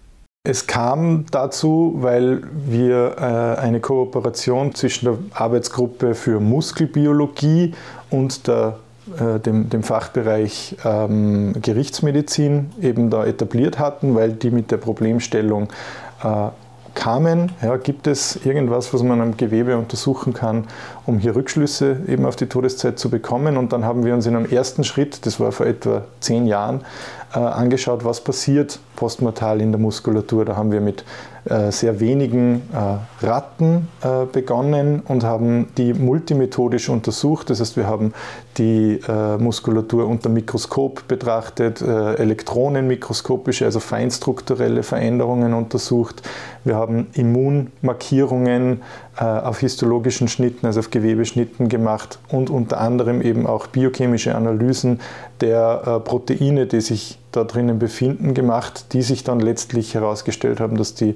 Es 0.45 0.67
kam 0.67 1.27
dazu, 1.31 1.95
weil 1.99 2.43
wir 2.53 3.15
äh, 3.17 3.61
eine 3.61 3.79
Kooperation 3.79 4.75
zwischen 4.75 5.05
der 5.05 5.19
Arbeitsgruppe 5.35 6.17
für 6.17 6.41
Muskelbiologie 6.41 7.75
und 8.11 8.49
der, 8.49 8.79
äh, 9.21 9.39
dem, 9.39 9.71
dem, 9.71 9.85
Fachbereich 9.85 10.77
ähm, 10.85 11.55
Gerichtsmedizin 11.63 12.73
eben 12.83 13.09
da 13.09 13.25
etabliert 13.25 13.79
hatten, 13.79 14.17
weil 14.17 14.33
die 14.33 14.51
mit 14.51 14.73
der 14.73 14.79
Problemstellung 14.79 15.69
äh, 16.25 16.49
kamen. 16.95 17.53
Ja, 17.63 17.77
gibt 17.77 18.07
es 18.07 18.45
irgendwas, 18.45 18.93
was 18.93 19.03
man 19.03 19.21
am 19.21 19.37
Gewebe 19.37 19.77
untersuchen 19.77 20.33
kann, 20.33 20.69
um 21.07 21.19
hier 21.19 21.35
Rückschlüsse 21.35 21.99
eben 22.07 22.25
auf 22.27 22.37
die 22.37 22.47
Todeszeit 22.47 22.99
zu 22.99 23.11
bekommen? 23.11 23.57
Und 23.57 23.73
dann 23.73 23.85
haben 23.85 24.05
wir 24.05 24.15
uns 24.15 24.27
in 24.27 24.37
einem 24.37 24.47
ersten 24.47 24.85
Schritt, 24.85 25.27
das 25.27 25.41
war 25.41 25.53
vor 25.53 25.67
etwa 25.67 26.05
zehn 26.21 26.47
Jahren, 26.47 26.83
äh, 27.35 27.39
angeschaut, 27.39 28.05
was 28.05 28.23
passiert 28.23 28.79
postmortal 28.97 29.61
in 29.61 29.73
der 29.73 29.81
Muskulatur. 29.81 30.45
Da 30.45 30.57
haben 30.57 30.71
wir 30.71 30.81
mit 30.81 31.05
sehr 31.45 31.99
wenigen 31.99 32.63
äh, 32.73 33.27
Ratten 33.27 33.89
äh, 34.01 34.27
begonnen 34.27 35.01
und 35.01 35.25
haben 35.25 35.69
die 35.77 35.93
multimethodisch 35.93 36.89
untersucht. 36.89 37.51
Das 37.51 37.61
heißt, 37.61 37.77
wir 37.77 37.89
haben 37.89 38.15
die 38.59 39.01
äh, 39.09 39.39
Muskulatur 39.39 40.07
unter 40.07 40.29
Mikroskop 40.29 41.09
betrachtet, 41.09 41.83
äh, 41.83 42.15
elektronenmikroskopische, 42.15 43.65
also 43.65 43.81
feinstrukturelle 43.81 44.85
Veränderungen 44.85 45.53
untersucht. 45.53 46.23
Wir 46.65 46.77
haben 46.77 47.09
Immunmarkierungen 47.15 48.83
auf 49.17 49.59
histologischen 49.59 50.29
Schnitten, 50.29 50.65
also 50.65 50.81
auf 50.81 50.91
Gewebeschnitten 50.91 51.69
gemacht 51.69 52.19
und 52.29 52.51
unter 52.51 52.81
anderem 52.81 53.21
eben 53.21 53.47
auch 53.47 53.67
biochemische 53.67 54.35
Analysen 54.35 55.01
der 55.41 56.01
Proteine, 56.05 56.67
die 56.67 56.81
sich 56.81 57.19
da 57.33 57.45
drinnen 57.45 57.79
befinden, 57.79 58.35
gemacht, 58.35 58.93
die 58.93 59.03
sich 59.03 59.25
dann 59.25 59.41
letztlich 59.41 59.95
herausgestellt 59.95 60.61
haben, 60.61 60.77
dass 60.77 60.95
die 60.95 61.15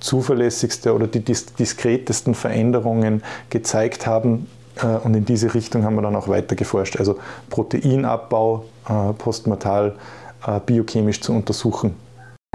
zuverlässigste 0.00 0.94
oder 0.94 1.06
die 1.06 1.20
diskretesten 1.20 2.34
Veränderungen 2.34 3.22
gezeigt 3.50 4.06
haben. 4.06 4.46
Äh, 4.82 4.86
und 4.86 5.14
in 5.14 5.24
diese 5.24 5.54
Richtung 5.54 5.84
haben 5.84 5.94
wir 5.94 6.02
dann 6.02 6.16
auch 6.16 6.28
weiter 6.28 6.56
geforscht. 6.56 6.96
Also 6.96 7.18
Proteinabbau 7.50 8.64
äh, 8.88 9.12
postmortal 9.12 9.96
äh, 10.46 10.60
biochemisch 10.64 11.20
zu 11.20 11.32
untersuchen. 11.32 11.94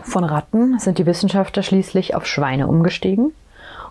Von 0.04 0.24
Ratten 0.24 0.80
sind 0.80 0.98
die 0.98 1.06
Wissenschaftler 1.06 1.64
schließlich 1.64 2.16
auf 2.16 2.26
Schweine 2.26 2.68
umgestiegen 2.68 3.32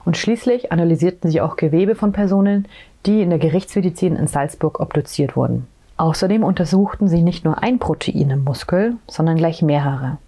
und 0.05 0.17
schließlich 0.17 0.71
analysierten 0.71 1.31
sie 1.31 1.41
auch 1.41 1.57
Gewebe 1.57 1.95
von 1.95 2.13
Personen, 2.13 2.69
die 3.07 3.23
in 3.23 3.31
der 3.31 3.39
Gerichtsmedizin 3.39 4.17
in 4.17 4.27
Salzburg 4.27 4.81
obduziert 4.81 5.37
wurden. 5.37 5.67
Außerdem 5.97 6.43
untersuchten 6.43 7.09
sie 7.09 7.23
nicht 7.23 7.45
nur 7.45 7.63
ein 7.63 7.79
Protein 7.79 8.31
im 8.31 8.45
Muskel, 8.45 8.97
sondern 9.07 9.37
gleich 9.37 9.63
mehrere. 9.63 10.19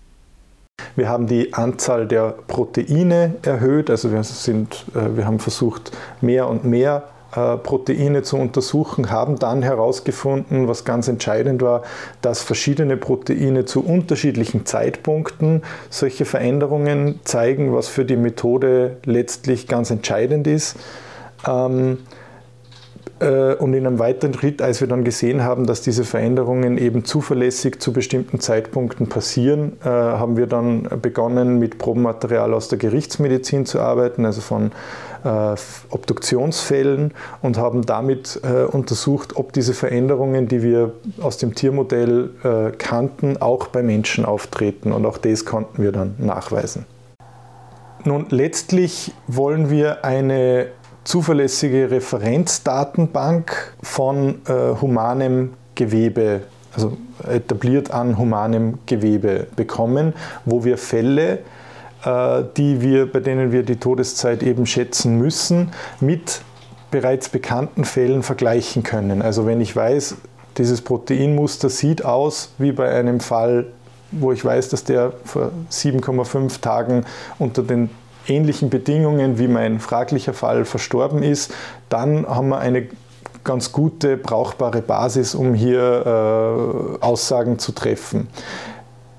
Wir 0.94 1.08
haben 1.08 1.26
die 1.26 1.52
Anzahl 1.54 2.06
der 2.06 2.34
Proteine 2.46 3.36
erhöht, 3.42 3.90
also 3.90 4.12
wir, 4.12 4.22
sind, 4.22 4.84
äh, 4.94 5.16
wir 5.16 5.26
haben 5.26 5.38
versucht, 5.38 5.92
mehr 6.20 6.48
und 6.48 6.64
mehr 6.64 7.04
äh, 7.34 7.56
Proteine 7.56 8.22
zu 8.22 8.36
untersuchen, 8.36 9.10
haben 9.10 9.38
dann 9.38 9.62
herausgefunden, 9.62 10.68
was 10.68 10.84
ganz 10.84 11.08
entscheidend 11.08 11.60
war, 11.60 11.82
dass 12.22 12.42
verschiedene 12.42 12.96
Proteine 12.96 13.64
zu 13.64 13.84
unterschiedlichen 13.84 14.64
Zeitpunkten 14.64 15.62
solche 15.90 16.24
Veränderungen 16.24 17.20
zeigen, 17.24 17.74
was 17.74 17.88
für 17.88 18.04
die 18.04 18.16
Methode 18.16 18.98
letztlich 19.04 19.66
ganz 19.66 19.90
entscheidend 19.90 20.46
ist. 20.46 20.76
Äh, 23.18 23.54
und 23.54 23.72
in 23.72 23.86
einem 23.86 23.98
weiteren 23.98 24.34
Schritt, 24.34 24.60
als 24.60 24.80
wir 24.80 24.88
dann 24.88 25.04
gesehen 25.04 25.42
haben, 25.42 25.66
dass 25.66 25.80
diese 25.80 26.04
Veränderungen 26.04 26.76
eben 26.76 27.04
zuverlässig 27.04 27.80
zu 27.80 27.92
bestimmten 27.92 28.40
Zeitpunkten 28.40 29.08
passieren, 29.08 29.78
äh, 29.82 29.88
haben 29.88 30.36
wir 30.36 30.46
dann 30.46 30.86
begonnen, 31.00 31.58
mit 31.58 31.78
Probenmaterial 31.78 32.52
aus 32.52 32.68
der 32.68 32.78
Gerichtsmedizin 32.78 33.64
zu 33.64 33.80
arbeiten, 33.80 34.26
also 34.26 34.42
von 34.42 34.72
äh, 35.24 35.54
Obduktionsfällen 35.90 37.12
und 37.42 37.58
haben 37.58 37.86
damit 37.86 38.40
untersucht, 38.72 39.36
ob 39.36 39.52
diese 39.52 39.74
Veränderungen, 39.74 40.48
die 40.48 40.62
wir 40.62 40.92
aus 41.20 41.38
dem 41.38 41.54
Tiermodell 41.54 42.30
kannten, 42.78 43.40
auch 43.40 43.68
bei 43.68 43.82
Menschen 43.82 44.24
auftreten. 44.24 44.92
Und 44.92 45.06
auch 45.06 45.18
das 45.18 45.44
konnten 45.44 45.82
wir 45.82 45.92
dann 45.92 46.14
nachweisen. 46.18 46.86
Nun, 48.04 48.26
letztlich 48.30 49.12
wollen 49.26 49.70
wir 49.70 50.04
eine 50.04 50.68
zuverlässige 51.06 51.90
Referenzdatenbank 51.90 53.74
von 53.82 54.40
äh, 54.46 54.80
humanem 54.80 55.54
Gewebe, 55.74 56.42
also 56.74 56.96
etabliert 57.28 57.92
an 57.92 58.18
humanem 58.18 58.78
Gewebe 58.86 59.46
bekommen, 59.54 60.14
wo 60.44 60.64
wir 60.64 60.76
Fälle, 60.78 61.38
äh, 62.04 62.42
die 62.56 62.80
wir, 62.80 63.10
bei 63.10 63.20
denen 63.20 63.52
wir 63.52 63.62
die 63.62 63.76
Todeszeit 63.76 64.42
eben 64.42 64.66
schätzen 64.66 65.16
müssen, 65.16 65.70
mit 66.00 66.42
bereits 66.90 67.28
bekannten 67.28 67.84
Fällen 67.84 68.22
vergleichen 68.22 68.82
können. 68.82 69.22
Also 69.22 69.46
wenn 69.46 69.60
ich 69.60 69.76
weiß, 69.76 70.16
dieses 70.58 70.82
Proteinmuster 70.82 71.68
sieht 71.68 72.04
aus 72.04 72.52
wie 72.58 72.72
bei 72.72 72.90
einem 72.90 73.20
Fall, 73.20 73.66
wo 74.10 74.32
ich 74.32 74.44
weiß, 74.44 74.70
dass 74.70 74.82
der 74.82 75.12
vor 75.24 75.52
7,5 75.70 76.60
Tagen 76.60 77.04
unter 77.38 77.62
den 77.62 77.90
ähnlichen 78.28 78.70
Bedingungen 78.70 79.38
wie 79.38 79.48
mein 79.48 79.80
fraglicher 79.80 80.34
Fall 80.34 80.64
verstorben 80.64 81.22
ist, 81.22 81.52
dann 81.88 82.26
haben 82.26 82.48
wir 82.48 82.58
eine 82.58 82.88
ganz 83.44 83.72
gute, 83.72 84.16
brauchbare 84.16 84.82
Basis, 84.82 85.34
um 85.34 85.54
hier 85.54 86.98
äh, 87.00 87.04
Aussagen 87.04 87.58
zu 87.58 87.72
treffen. 87.72 88.28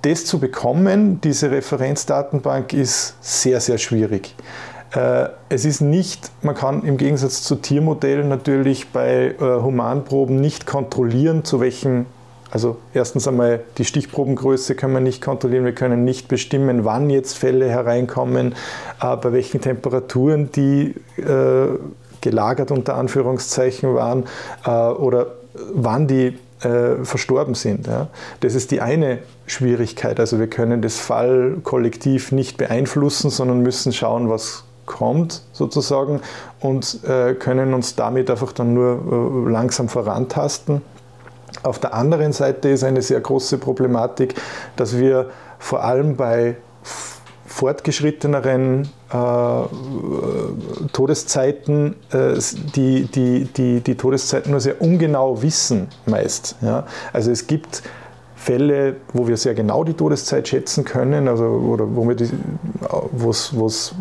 Das 0.01 0.25
zu 0.25 0.39
bekommen, 0.39 1.21
diese 1.21 1.49
Referenzdatenbank, 1.49 2.73
ist 2.73 3.15
sehr, 3.21 3.59
sehr 3.61 3.77
schwierig. 3.77 4.35
Äh, 4.93 5.29
es 5.49 5.65
ist 5.65 5.81
nicht, 5.81 6.31
man 6.41 6.55
kann 6.55 6.83
im 6.83 6.97
Gegensatz 6.97 7.43
zu 7.43 7.55
Tiermodellen 7.55 8.29
natürlich 8.29 8.89
bei 8.89 9.35
äh, 9.39 9.39
Humanproben 9.39 10.39
nicht 10.39 10.65
kontrollieren, 10.65 11.43
zu 11.43 11.59
welchem 11.59 12.05
also 12.51 12.77
erstens 12.93 13.27
einmal 13.27 13.61
die 13.77 13.85
Stichprobengröße 13.85 14.75
können 14.75 14.93
wir 14.93 15.01
nicht 15.01 15.21
kontrollieren, 15.21 15.65
wir 15.65 15.75
können 15.75 16.03
nicht 16.05 16.27
bestimmen, 16.27 16.85
wann 16.85 17.09
jetzt 17.09 17.37
Fälle 17.37 17.69
hereinkommen, 17.69 18.55
äh, 19.01 19.15
bei 19.17 19.33
welchen 19.33 19.61
Temperaturen 19.61 20.51
die 20.51 20.95
äh, 21.17 21.67
gelagert 22.21 22.71
unter 22.71 22.95
Anführungszeichen 22.95 23.93
waren 23.93 24.25
äh, 24.65 24.69
oder 24.69 25.27
wann 25.73 26.07
die 26.07 26.37
äh, 26.61 27.03
verstorben 27.03 27.55
sind. 27.55 27.87
Ja. 27.87 28.07
Das 28.39 28.55
ist 28.55 28.71
die 28.71 28.81
eine 28.81 29.19
Schwierigkeit. 29.45 30.19
Also 30.19 30.39
wir 30.39 30.47
können 30.47 30.81
das 30.81 30.99
Fall 30.99 31.57
kollektiv 31.63 32.31
nicht 32.31 32.57
beeinflussen, 32.57 33.29
sondern 33.29 33.61
müssen 33.61 33.93
schauen, 33.93 34.29
was 34.29 34.63
kommt 34.85 35.43
sozusagen 35.51 36.21
und 36.59 37.03
äh, 37.03 37.33
können 37.33 37.73
uns 37.73 37.95
damit 37.95 38.31
einfach 38.31 38.53
dann 38.53 38.73
nur 38.73 39.45
äh, 39.45 39.51
langsam 39.51 39.89
vorantasten. 39.89 40.81
Auf 41.63 41.79
der 41.79 41.93
anderen 41.93 42.33
Seite 42.33 42.69
ist 42.69 42.83
eine 42.83 43.01
sehr 43.01 43.19
große 43.19 43.57
Problematik, 43.57 44.35
dass 44.75 44.97
wir 44.97 45.29
vor 45.59 45.83
allem 45.83 46.15
bei 46.15 46.57
fortgeschritteneren 47.47 48.87
äh, 49.11 49.17
Todeszeiten 50.93 51.95
äh, 52.11 52.35
die, 52.75 53.05
die, 53.05 53.45
die, 53.45 53.79
die 53.81 53.95
Todeszeiten 53.95 54.51
nur 54.51 54.59
sehr 54.59 54.79
ungenau 54.81 55.41
wissen 55.41 55.87
meist. 56.05 56.55
Ja? 56.61 56.85
Also 57.13 57.31
es 57.31 57.47
gibt 57.47 57.81
Fälle, 58.37 58.97
wo 59.13 59.27
wir 59.27 59.35
sehr 59.35 59.55
genau 59.55 59.83
die 59.83 59.93
Todeszeit 59.93 60.47
schätzen 60.47 60.85
können, 60.85 61.27
also 61.27 61.43
oder 61.43 61.85
wo 61.89 63.31
es 63.31 63.95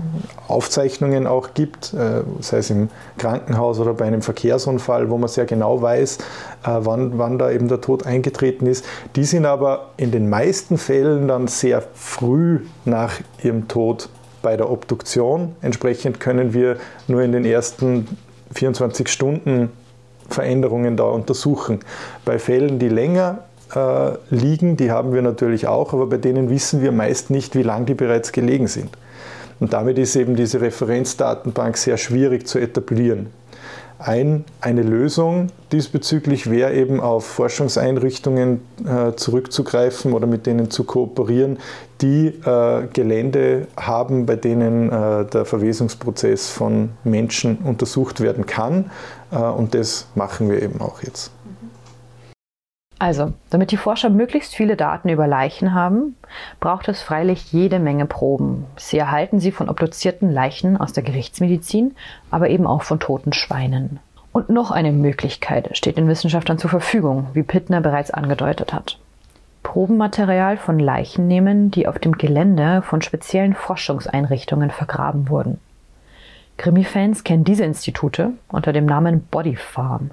Aufzeichnungen 0.46 1.26
auch 1.26 1.54
gibt, 1.54 1.94
äh, 1.94 2.22
sei 2.40 2.58
es 2.58 2.70
im 2.70 2.90
Krankenhaus 3.16 3.80
oder 3.80 3.94
bei 3.94 4.04
einem 4.04 4.20
Verkehrsunfall, 4.22 5.10
wo 5.10 5.16
man 5.16 5.28
sehr 5.28 5.46
genau 5.46 5.80
weiß, 5.80 6.18
äh, 6.18 6.22
wann, 6.62 7.18
wann 7.18 7.38
da 7.38 7.50
eben 7.50 7.68
der 7.68 7.80
Tod 7.80 8.04
eingetreten 8.06 8.66
ist. 8.66 8.84
Die 9.16 9.24
sind 9.24 9.46
aber 9.46 9.92
in 9.96 10.10
den 10.10 10.28
meisten 10.28 10.76
Fällen 10.76 11.28
dann 11.28 11.48
sehr 11.48 11.82
früh 11.94 12.60
nach 12.84 13.14
ihrem 13.42 13.68
Tod 13.68 14.10
bei 14.42 14.56
der 14.56 14.70
Obduktion. 14.70 15.56
Entsprechend 15.62 16.20
können 16.20 16.52
wir 16.52 16.76
nur 17.08 17.22
in 17.22 17.32
den 17.32 17.46
ersten 17.46 18.06
24 18.52 19.08
Stunden 19.08 19.72
Veränderungen 20.28 20.96
da 20.96 21.04
untersuchen. 21.04 21.80
Bei 22.24 22.38
Fällen, 22.38 22.78
die 22.78 22.88
länger 22.88 23.38
äh, 23.74 24.12
liegen, 24.30 24.76
die 24.76 24.90
haben 24.90 25.12
wir 25.12 25.22
natürlich 25.22 25.66
auch, 25.66 25.92
aber 25.92 26.06
bei 26.06 26.18
denen 26.18 26.50
wissen 26.50 26.82
wir 26.82 26.92
meist 26.92 27.30
nicht, 27.30 27.54
wie 27.54 27.62
lange 27.62 27.86
die 27.86 27.94
bereits 27.94 28.32
gelegen 28.32 28.66
sind. 28.66 28.90
Und 29.58 29.72
damit 29.72 29.98
ist 29.98 30.16
eben 30.16 30.36
diese 30.36 30.60
Referenzdatenbank 30.60 31.76
sehr 31.76 31.96
schwierig 31.96 32.46
zu 32.46 32.58
etablieren. 32.58 33.28
Ein, 33.98 34.44
eine 34.60 34.82
Lösung 34.82 35.46
diesbezüglich 35.72 36.50
wäre 36.50 36.74
eben 36.74 37.00
auf 37.00 37.24
Forschungseinrichtungen 37.24 38.60
äh, 38.84 39.14
zurückzugreifen 39.16 40.12
oder 40.12 40.26
mit 40.26 40.44
denen 40.46 40.70
zu 40.70 40.84
kooperieren, 40.84 41.58
die 42.02 42.26
äh, 42.26 42.86
Gelände 42.92 43.68
haben, 43.74 44.26
bei 44.26 44.36
denen 44.36 44.92
äh, 44.92 45.24
der 45.24 45.46
Verwesungsprozess 45.46 46.50
von 46.50 46.90
Menschen 47.04 47.56
untersucht 47.64 48.20
werden 48.20 48.44
kann. 48.44 48.90
Äh, 49.32 49.38
und 49.38 49.74
das 49.74 50.08
machen 50.14 50.50
wir 50.50 50.62
eben 50.62 50.82
auch 50.82 51.02
jetzt. 51.02 51.30
Also, 52.98 53.34
damit 53.50 53.72
die 53.72 53.76
Forscher 53.76 54.08
möglichst 54.08 54.54
viele 54.54 54.74
Daten 54.74 55.10
über 55.10 55.26
Leichen 55.26 55.74
haben, 55.74 56.16
braucht 56.60 56.88
es 56.88 57.02
freilich 57.02 57.52
jede 57.52 57.78
Menge 57.78 58.06
Proben. 58.06 58.64
Sie 58.76 58.96
erhalten 58.96 59.38
sie 59.38 59.52
von 59.52 59.68
obduzierten 59.68 60.32
Leichen 60.32 60.78
aus 60.78 60.94
der 60.94 61.02
Gerichtsmedizin, 61.02 61.94
aber 62.30 62.48
eben 62.48 62.66
auch 62.66 62.82
von 62.82 62.98
toten 62.98 63.34
Schweinen. 63.34 64.00
Und 64.32 64.48
noch 64.48 64.70
eine 64.70 64.92
Möglichkeit 64.92 65.76
steht 65.76 65.98
den 65.98 66.08
Wissenschaftlern 66.08 66.58
zur 66.58 66.70
Verfügung, 66.70 67.28
wie 67.34 67.42
Pittner 67.42 67.82
bereits 67.82 68.10
angedeutet 68.10 68.72
hat. 68.72 68.98
Probenmaterial 69.62 70.56
von 70.56 70.78
Leichen 70.78 71.26
nehmen, 71.26 71.70
die 71.70 71.86
auf 71.86 71.98
dem 71.98 72.12
Gelände 72.12 72.80
von 72.80 73.02
speziellen 73.02 73.54
Forschungseinrichtungen 73.54 74.70
vergraben 74.70 75.28
wurden. 75.28 75.58
Krimi-Fans 76.56 77.24
kennen 77.24 77.44
diese 77.44 77.64
Institute 77.64 78.32
unter 78.48 78.72
dem 78.72 78.86
Namen 78.86 79.20
Body 79.30 79.56
Farm. 79.56 80.12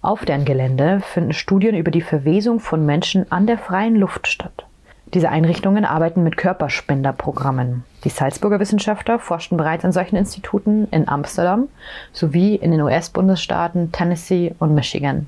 Auf 0.00 0.24
deren 0.24 0.44
Gelände 0.44 1.00
finden 1.00 1.32
Studien 1.32 1.74
über 1.74 1.90
die 1.90 2.02
Verwesung 2.02 2.60
von 2.60 2.86
Menschen 2.86 3.30
an 3.32 3.46
der 3.46 3.58
freien 3.58 3.96
Luft 3.96 4.28
statt. 4.28 4.64
Diese 5.12 5.30
Einrichtungen 5.30 5.84
arbeiten 5.84 6.22
mit 6.22 6.36
Körperspenderprogrammen. 6.36 7.82
Die 8.04 8.10
Salzburger 8.10 8.60
Wissenschaftler 8.60 9.18
forschten 9.18 9.56
bereits 9.56 9.84
an 9.84 9.92
solchen 9.92 10.16
Instituten 10.16 10.86
in 10.90 11.08
Amsterdam 11.08 11.68
sowie 12.12 12.54
in 12.54 12.70
den 12.70 12.82
US-Bundesstaaten 12.82 13.90
Tennessee 13.90 14.54
und 14.58 14.74
Michigan. 14.74 15.26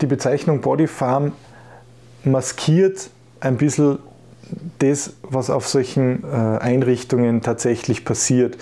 Die 0.00 0.06
Bezeichnung 0.06 0.60
Body 0.60 0.86
Farm 0.86 1.32
maskiert 2.24 3.10
ein 3.40 3.56
bisschen 3.56 3.98
das, 4.78 5.14
was 5.22 5.50
auf 5.50 5.66
solchen 5.66 6.22
äh, 6.24 6.58
Einrichtungen 6.58 7.42
tatsächlich 7.42 8.04
passiert. 8.04 8.56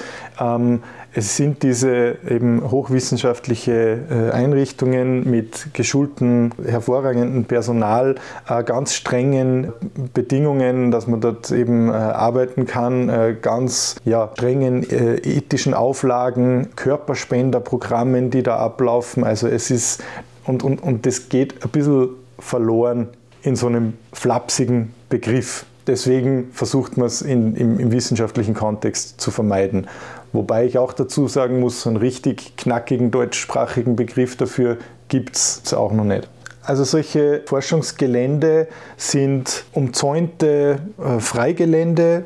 Es 1.17 1.37
sind 1.37 1.63
diese 1.63 2.17
eben 2.29 2.69
hochwissenschaftliche 2.71 4.01
äh, 4.11 4.31
Einrichtungen 4.33 5.31
mit 5.31 5.69
geschultem, 5.73 6.51
hervorragendem 6.67 7.45
Personal, 7.45 8.17
äh, 8.49 8.65
ganz 8.65 8.95
strengen 8.95 9.73
Bedingungen, 10.13 10.91
dass 10.91 11.07
man 11.07 11.21
dort 11.21 11.53
eben 11.53 11.91
arbeiten 11.91 12.67
kann, 12.67 13.37
ganz 13.43 13.97
ja, 14.05 14.31
strengen 14.35 14.85
ethischen 14.91 15.75
Auflagen, 15.75 16.69
Körperspenderprogrammen, 16.77 18.31
die 18.31 18.43
da 18.43 18.57
ablaufen. 18.57 19.25
Also 19.25 19.47
es 19.47 19.71
ist, 19.71 20.03
und, 20.45 20.63
und, 20.63 20.83
und 20.83 21.07
das 21.07 21.29
geht 21.29 21.65
ein 21.65 21.71
bisschen 21.71 22.09
verloren 22.39 23.09
in 23.43 23.57
so 23.57 23.67
einem 23.67 23.95
flapsigen 24.13 24.93
Begriff. 25.09 25.67
Deswegen 25.87 26.49
versucht 26.53 26.97
man 26.97 27.07
es 27.07 27.21
im, 27.23 27.55
im, 27.57 27.93
wissenschaftlichen 27.93 28.55
Kontext 28.55 29.21
zu 29.21 29.31
vermeiden. 29.31 29.87
Wobei 30.35 30.67
ich 30.67 30.79
auch 30.79 30.93
dazu 30.93 31.29
sagen 31.29 31.61
muss, 31.61 31.83
so 31.83 31.91
einen 31.91 31.97
richtig 31.97 32.57
knackigen 32.57 33.13
deutschsprachigen 33.13 33.95
Begriff 33.95 34.37
dafür 34.37 34.79
gibt 35.07 35.37
es 35.37 35.73
auch 35.73 35.93
noch 35.93 36.03
nicht. 36.05 36.29
Also 36.65 36.83
solche 36.83 37.43
Forschungsgelände 37.47 38.67
sind 38.97 39.65
umzäunte 39.73 40.81
äh, 40.99 41.21
Freigelände, 41.21 42.25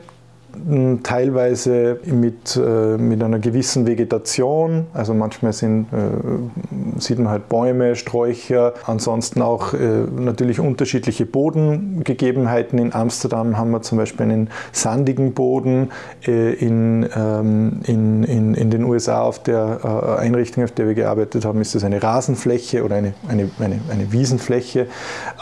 teilweise 1.02 2.00
mit, 2.04 2.56
äh, 2.56 2.96
mit 2.96 3.22
einer 3.22 3.38
gewissen 3.38 3.86
Vegetation. 3.86 4.86
Also 4.94 5.14
manchmal 5.14 5.52
sind, 5.52 5.86
äh, 5.92 7.00
sieht 7.00 7.18
man 7.18 7.28
halt 7.28 7.48
Bäume, 7.48 7.96
Sträucher, 7.96 8.74
ansonsten 8.86 9.42
auch 9.42 9.74
äh, 9.74 9.78
natürlich 10.16 10.60
unterschiedliche 10.60 11.26
Bodengegebenheiten. 11.26 12.78
In 12.78 12.92
Amsterdam 12.92 13.56
haben 13.56 13.70
wir 13.70 13.82
zum 13.82 13.98
Beispiel 13.98 14.24
einen 14.24 14.50
sandigen 14.72 15.32
Boden. 15.34 15.90
Äh, 16.26 16.54
in, 16.54 17.08
ähm, 17.14 17.80
in, 17.86 18.24
in, 18.24 18.54
in 18.54 18.70
den 18.70 18.84
USA 18.84 19.22
auf 19.22 19.42
der 19.42 19.80
äh, 19.84 20.20
Einrichtung, 20.20 20.64
auf 20.64 20.72
der 20.72 20.86
wir 20.86 20.94
gearbeitet 20.94 21.44
haben, 21.44 21.60
ist 21.60 21.74
das 21.74 21.84
eine 21.84 22.02
Rasenfläche 22.02 22.84
oder 22.84 22.96
eine, 22.96 23.14
eine, 23.28 23.50
eine, 23.58 23.80
eine 23.90 24.12
Wiesenfläche. 24.12 24.86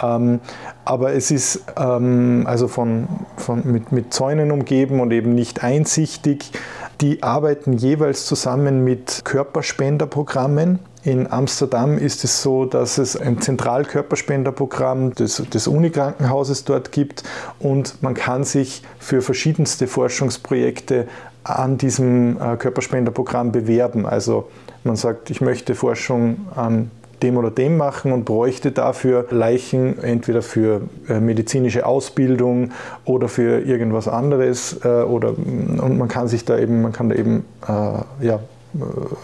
Ähm, 0.02 0.40
aber 0.86 1.12
es 1.14 1.30
ist 1.32 1.64
ähm, 1.76 2.44
also 2.46 2.68
von, 2.68 3.08
von, 3.36 3.62
mit, 3.70 3.92
mit 3.92 4.14
Zäunen 4.14 4.52
umgeben 4.52 5.00
und 5.00 5.12
eben 5.12 5.34
nicht 5.34 5.62
einsichtig. 5.62 6.52
Die 7.00 7.22
arbeiten 7.22 7.74
jeweils 7.74 8.24
zusammen 8.24 8.84
mit 8.84 9.24
Körperspenderprogrammen. 9.24 10.78
In 11.02 11.30
Amsterdam 11.30 11.98
ist 11.98 12.22
es 12.24 12.40
so, 12.40 12.64
dass 12.64 12.98
es 12.98 13.16
ein 13.16 13.40
Zentralkörperspenderprogramm 13.40 15.12
des, 15.12 15.42
des 15.52 15.66
Unikrankenhauses 15.66 16.64
dort 16.64 16.92
gibt 16.92 17.24
und 17.58 18.00
man 18.02 18.14
kann 18.14 18.44
sich 18.44 18.82
für 18.98 19.22
verschiedenste 19.22 19.88
Forschungsprojekte 19.88 21.08
an 21.42 21.78
diesem 21.78 22.40
äh, 22.40 22.56
Körperspenderprogramm 22.56 23.50
bewerben. 23.50 24.06
Also 24.06 24.48
man 24.84 24.94
sagt, 24.94 25.30
ich 25.30 25.40
möchte 25.40 25.74
Forschung 25.74 26.46
an 26.54 26.92
dem 27.22 27.36
oder 27.36 27.50
dem 27.50 27.76
machen 27.76 28.12
und 28.12 28.24
bräuchte 28.24 28.72
dafür 28.72 29.26
Leichen 29.30 30.02
entweder 30.02 30.42
für 30.42 30.82
äh, 31.08 31.20
medizinische 31.20 31.86
Ausbildung 31.86 32.72
oder 33.04 33.28
für 33.28 33.60
irgendwas 33.60 34.08
anderes 34.08 34.80
äh, 34.84 34.88
oder 34.88 35.30
und 35.30 35.98
man 35.98 36.08
kann 36.08 36.28
sich 36.28 36.44
da 36.44 36.58
eben 36.58 36.82
man 36.82 36.92
kann 36.92 37.08
da 37.08 37.16
eben 37.16 37.44
äh, 37.66 38.24
ja, 38.26 38.40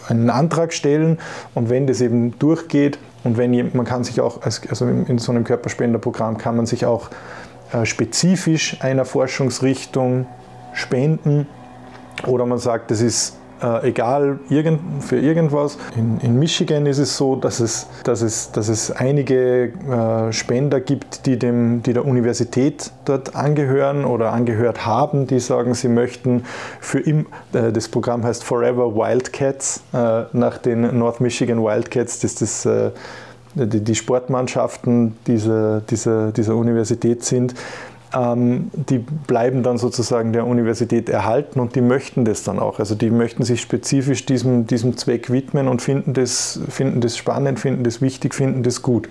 einen 0.09 0.31
Antrag 0.31 0.73
stellen 0.73 1.19
und 1.55 1.69
wenn 1.69 1.87
das 1.87 2.01
eben 2.01 2.39
durchgeht 2.39 2.99
und 3.25 3.37
wenn 3.37 3.71
man 3.75 3.85
kann 3.85 4.05
sich 4.05 4.21
auch 4.21 4.41
also 4.43 4.87
in 4.87 5.19
so 5.19 5.33
einem 5.33 5.45
Körperspenderprogramm 5.45 6.39
kann 6.39 6.57
man 6.57 6.67
sich 6.67 6.87
auch 6.87 7.11
spezifisch 7.85 8.79
einer 8.81 9.05
Forschungsrichtung 9.05 10.27
spenden 10.75 11.47
oder 12.27 12.47
man 12.47 12.59
sagt, 12.59 12.91
das 12.91 13.01
ist 13.01 13.37
äh, 13.63 13.89
egal 13.89 14.41
irgend, 14.49 15.03
für 15.03 15.19
irgendwas. 15.19 15.79
In, 15.97 16.19
in, 16.21 16.39
Michigan 16.39 16.87
ist 16.87 16.99
es 16.99 17.17
so, 17.17 17.37
dass 17.37 17.61
es, 17.61 17.87
dass 18.05 18.23
es, 18.23 18.53
dass 18.53 18.69
es 18.69 18.91
einige 18.91 19.73
äh, 19.73 20.33
Spender 20.33 20.81
gibt, 20.81 21.27
die, 21.27 21.39
dem, 21.39 21.83
die 21.83 21.93
der 21.93 22.05
Universität 22.05 22.91
dort 23.05 23.37
angehören 23.37 24.05
oder 24.05 24.33
angehört 24.33 24.85
haben, 24.87 25.27
die 25.27 25.41
sagen, 25.41 25.75
sie 25.75 25.89
möchten 25.89 26.45
für 26.81 27.01
im, 27.01 27.27
äh, 27.53 27.73
das 27.73 27.89
Programm 27.89 28.25
heißt 28.25 28.45
Forever 28.45 28.95
Wildcats, 28.95 29.83
äh, 29.93 30.25
nach 30.33 30.59
den 30.59 30.99
North 30.99 31.21
Michigan 31.21 31.63
Wildcats, 31.63 32.21
das 32.21 32.35
das 32.35 32.67
äh, 32.67 32.91
die 33.55 33.95
Sportmannschaften 33.95 35.15
dieser, 35.27 35.83
dieser, 35.83 36.33
dieser 36.33 36.57
Universität 36.57 37.23
sind, 37.23 37.55
die 38.15 38.99
bleiben 38.99 39.63
dann 39.63 39.79
sozusagen 39.79 40.33
der 40.33 40.47
Universität 40.47 41.09
erhalten 41.09 41.61
und 41.61 41.75
die 41.75 41.81
möchten 41.81 42.25
das 42.27 42.43
dann 42.43 42.59
auch. 42.59 42.79
Also 42.79 42.95
die 42.95 43.11
möchten 43.11 43.43
sich 43.43 43.63
spezifisch 43.63 44.27
diesem, 44.27 44.67
diesem 44.67 44.97
Zweck 44.99 45.31
widmen 45.31 45.67
und 45.67 45.81
finden 45.81 46.13
das, 46.13 46.61
finden 46.69 47.01
das 47.01 47.17
spannend, 47.17 47.59
finden 47.59 47.85
das 47.85 48.03
wichtig, 48.03 48.35
finden 48.35 48.63
das 48.63 48.83
gut. 48.83 49.09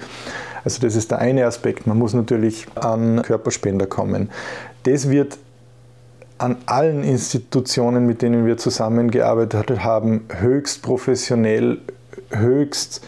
Also 0.63 0.81
das 0.81 0.95
ist 0.95 1.09
der 1.09 1.17
eine 1.17 1.45
Aspekt. 1.45 1.87
Man 1.87 1.97
muss 1.97 2.13
natürlich 2.13 2.67
an 2.75 3.23
Körperspender 3.23 3.87
kommen. 3.87 4.29
Das 4.83 5.09
wird 5.09 5.39
an 6.37 6.57
allen 6.65 7.03
Institutionen, 7.03 8.05
mit 8.05 8.21
denen 8.21 8.45
wir 8.45 8.57
zusammengearbeitet 8.57 9.83
haben, 9.83 10.25
höchst 10.29 10.81
professionell, 10.83 11.79
höchst 12.29 13.01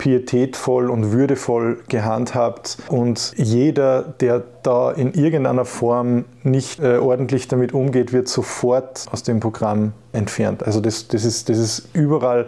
pietätvoll 0.00 0.88
und 0.88 1.12
würdevoll 1.12 1.82
gehandhabt 1.88 2.78
und 2.88 3.34
jeder, 3.36 4.02
der 4.02 4.42
da 4.62 4.92
in 4.92 5.12
irgendeiner 5.12 5.66
Form 5.66 6.24
nicht 6.42 6.80
äh, 6.80 6.96
ordentlich 6.96 7.48
damit 7.48 7.74
umgeht, 7.74 8.10
wird 8.14 8.26
sofort 8.26 9.06
aus 9.12 9.24
dem 9.24 9.40
Programm 9.40 9.92
entfernt. 10.14 10.62
Also 10.62 10.80
das, 10.80 11.08
das, 11.08 11.26
ist, 11.26 11.50
das 11.50 11.58
ist 11.58 11.90
überall 11.92 12.46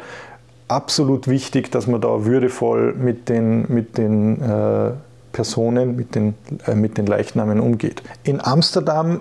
absolut 0.68 1.28
wichtig, 1.28 1.70
dass 1.70 1.86
man 1.86 2.00
da 2.00 2.24
würdevoll 2.24 2.94
mit 2.94 3.28
den, 3.28 3.66
mit 3.68 3.98
den 3.98 4.40
äh, 4.40 4.92
Personen, 5.32 5.94
mit 5.94 6.14
den, 6.14 6.34
äh, 6.66 6.74
mit 6.74 6.96
den 6.96 7.04
Leichnamen 7.04 7.60
umgeht. 7.60 8.02
In 8.24 8.40
Amsterdam 8.42 9.20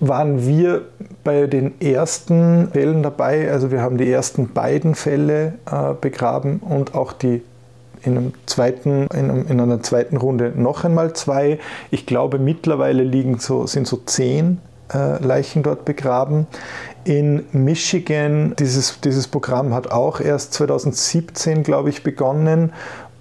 waren 0.00 0.46
wir 0.46 0.82
bei 1.24 1.46
den 1.46 1.80
ersten 1.80 2.68
Fällen 2.72 3.02
dabei. 3.02 3.50
Also 3.50 3.70
wir 3.70 3.82
haben 3.82 3.98
die 3.98 4.10
ersten 4.10 4.52
beiden 4.52 4.94
Fälle 4.94 5.54
äh, 5.70 5.94
begraben 6.00 6.60
und 6.60 6.94
auch 6.94 7.12
die 7.12 7.42
in, 8.02 8.32
zweiten, 8.46 9.08
in, 9.08 9.30
einem, 9.30 9.46
in, 9.48 9.60
einer 9.60 9.82
zweiten 9.82 10.16
Runde 10.16 10.52
noch 10.54 10.84
einmal 10.84 11.14
zwei. 11.14 11.58
Ich 11.90 12.06
glaube, 12.06 12.38
mittlerweile 12.38 13.02
liegen 13.02 13.38
so, 13.38 13.66
sind 13.66 13.86
so 13.86 13.96
zehn 13.96 14.60
äh, 14.94 15.22
Leichen 15.22 15.62
dort 15.62 15.84
begraben. 15.84 16.46
In 17.04 17.44
Michigan, 17.52 18.54
dieses, 18.58 19.00
dieses 19.00 19.26
Programm 19.26 19.74
hat 19.74 19.90
auch 19.90 20.20
erst 20.20 20.54
2017, 20.54 21.62
glaube 21.62 21.90
ich, 21.90 22.02
begonnen 22.02 22.72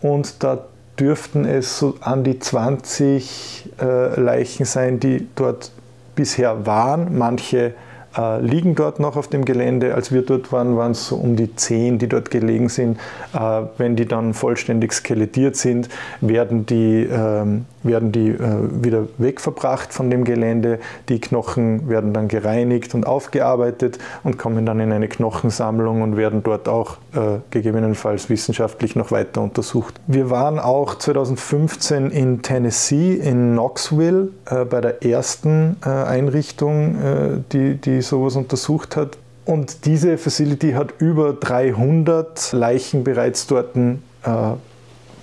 und 0.02 0.44
da 0.44 0.66
dürften 1.00 1.46
es 1.46 1.78
so 1.78 1.96
an 2.02 2.24
die 2.24 2.40
20 2.40 3.74
äh, 3.80 4.20
Leichen 4.20 4.66
sein, 4.66 5.00
die 5.00 5.28
dort 5.36 5.72
bisher 6.18 6.66
waren. 6.66 7.18
Manche 7.18 7.76
äh, 8.18 8.42
liegen 8.42 8.76
dort 8.76 9.00
noch 9.00 9.16
auf 9.16 9.28
dem 9.28 9.46
Gelände. 9.46 9.94
Als 9.94 10.12
wir 10.12 10.22
dort 10.22 10.52
waren, 10.52 10.76
waren 10.78 10.92
es 10.92 11.08
so 11.08 11.16
um 11.16 11.36
die 11.36 11.56
zehn, 11.56 12.00
die 12.00 12.08
dort 12.08 12.32
gelegen 12.32 12.70
sind. 12.70 12.98
Äh, 13.34 13.64
wenn 13.78 13.96
die 13.96 14.06
dann 14.06 14.34
vollständig 14.34 14.94
skelettiert 14.94 15.56
sind, 15.56 15.90
werden 16.22 16.66
die, 16.66 17.04
ähm, 17.04 17.66
werden 17.84 18.12
die 18.12 18.30
äh, 18.30 18.84
wieder 18.84 19.08
wegverbracht 19.18 19.94
von 19.94 20.10
dem 20.10 20.24
Gelände. 20.24 20.80
Die 21.10 21.20
Knochen 21.20 21.90
werden 21.90 22.14
dann 22.14 22.28
gereinigt 22.28 22.96
und 22.96 23.06
aufgearbeitet 23.06 24.00
und 24.24 24.38
kommen 24.38 24.66
dann 24.66 24.80
in 24.80 24.92
eine 24.92 25.08
Knochensammlung 25.08 26.02
und 26.02 26.18
werden 26.18 26.42
dort 26.44 26.68
auch 26.68 26.98
äh, 27.14 27.40
gegebenenfalls 27.52 28.30
wissenschaftlich 28.30 28.96
noch 28.96 29.12
weiter 29.12 29.42
untersucht. 29.42 30.00
Wir 30.08 30.30
waren 30.30 30.60
auch 30.60 30.96
2015 30.96 32.10
in 32.12 32.42
Tennessee, 32.42 33.14
in 33.14 33.54
Knoxville, 33.54 34.30
äh, 34.46 34.66
bei 34.66 34.82
der 34.82 35.06
ersten 35.06 35.78
äh, 35.86 35.90
Einrichtung, 35.90 36.96
äh, 36.96 37.40
die, 37.52 37.76
die 37.76 38.02
sowas 38.08 38.36
untersucht 38.36 38.96
hat. 38.96 39.18
Und 39.46 39.86
diese 39.86 40.18
Facility 40.18 40.74
hat 40.74 40.96
über 41.00 41.34
300 41.34 42.52
Leichen 42.52 43.04
bereits 43.04 43.48
dort 43.48 43.76
äh, 43.76 43.92